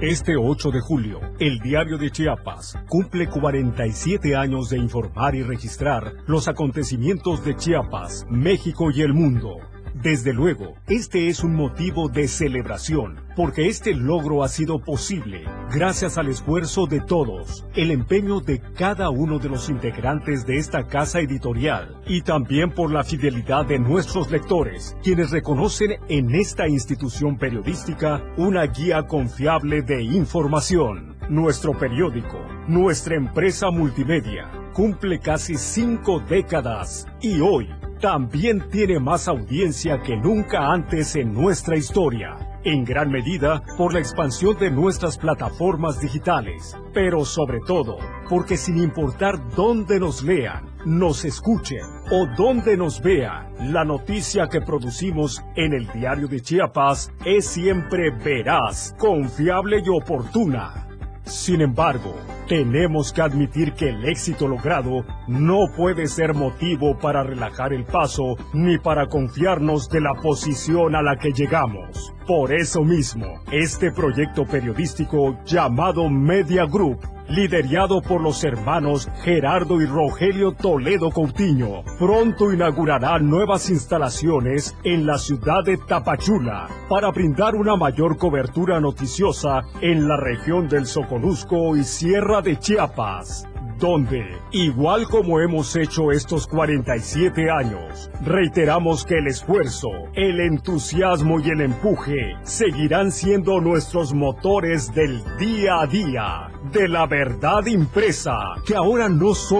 [0.00, 6.14] Este 8 de julio, el diario de Chiapas cumple 47 años de informar y registrar
[6.28, 9.56] los acontecimientos de Chiapas, México y el mundo.
[10.02, 15.42] Desde luego, este es un motivo de celebración, porque este logro ha sido posible
[15.74, 20.86] gracias al esfuerzo de todos, el empeño de cada uno de los integrantes de esta
[20.86, 27.36] casa editorial y también por la fidelidad de nuestros lectores, quienes reconocen en esta institución
[27.36, 31.16] periodística una guía confiable de información.
[31.28, 32.38] Nuestro periódico,
[32.68, 37.68] nuestra empresa multimedia, cumple casi cinco décadas y hoy
[37.98, 42.36] también tiene más audiencia que nunca antes en nuestra historia.
[42.64, 48.78] en gran medida por la expansión de nuestras plataformas digitales, pero sobre todo porque sin
[48.82, 55.72] importar dónde nos lean, nos escuchen o dónde nos vean, la noticia que producimos en
[55.72, 60.87] el diario de Chiapas es siempre veraz, confiable y oportuna.
[61.28, 62.14] Sin embargo,
[62.48, 68.36] tenemos que admitir que el éxito logrado no puede ser motivo para relajar el paso
[68.54, 72.14] ni para confiarnos de la posición a la que llegamos.
[72.26, 76.98] Por eso mismo, este proyecto periodístico llamado Media Group
[77.28, 85.18] liderado por los hermanos Gerardo y Rogelio Toledo Coutinho, pronto inaugurará nuevas instalaciones en la
[85.18, 91.84] ciudad de Tapachula para brindar una mayor cobertura noticiosa en la región del Soconusco y
[91.84, 93.46] Sierra de Chiapas
[93.78, 101.50] donde, igual como hemos hecho estos 47 años, reiteramos que el esfuerzo, el entusiasmo y
[101.50, 108.74] el empuje seguirán siendo nuestros motores del día a día, de la verdad impresa, que
[108.74, 109.58] ahora no solo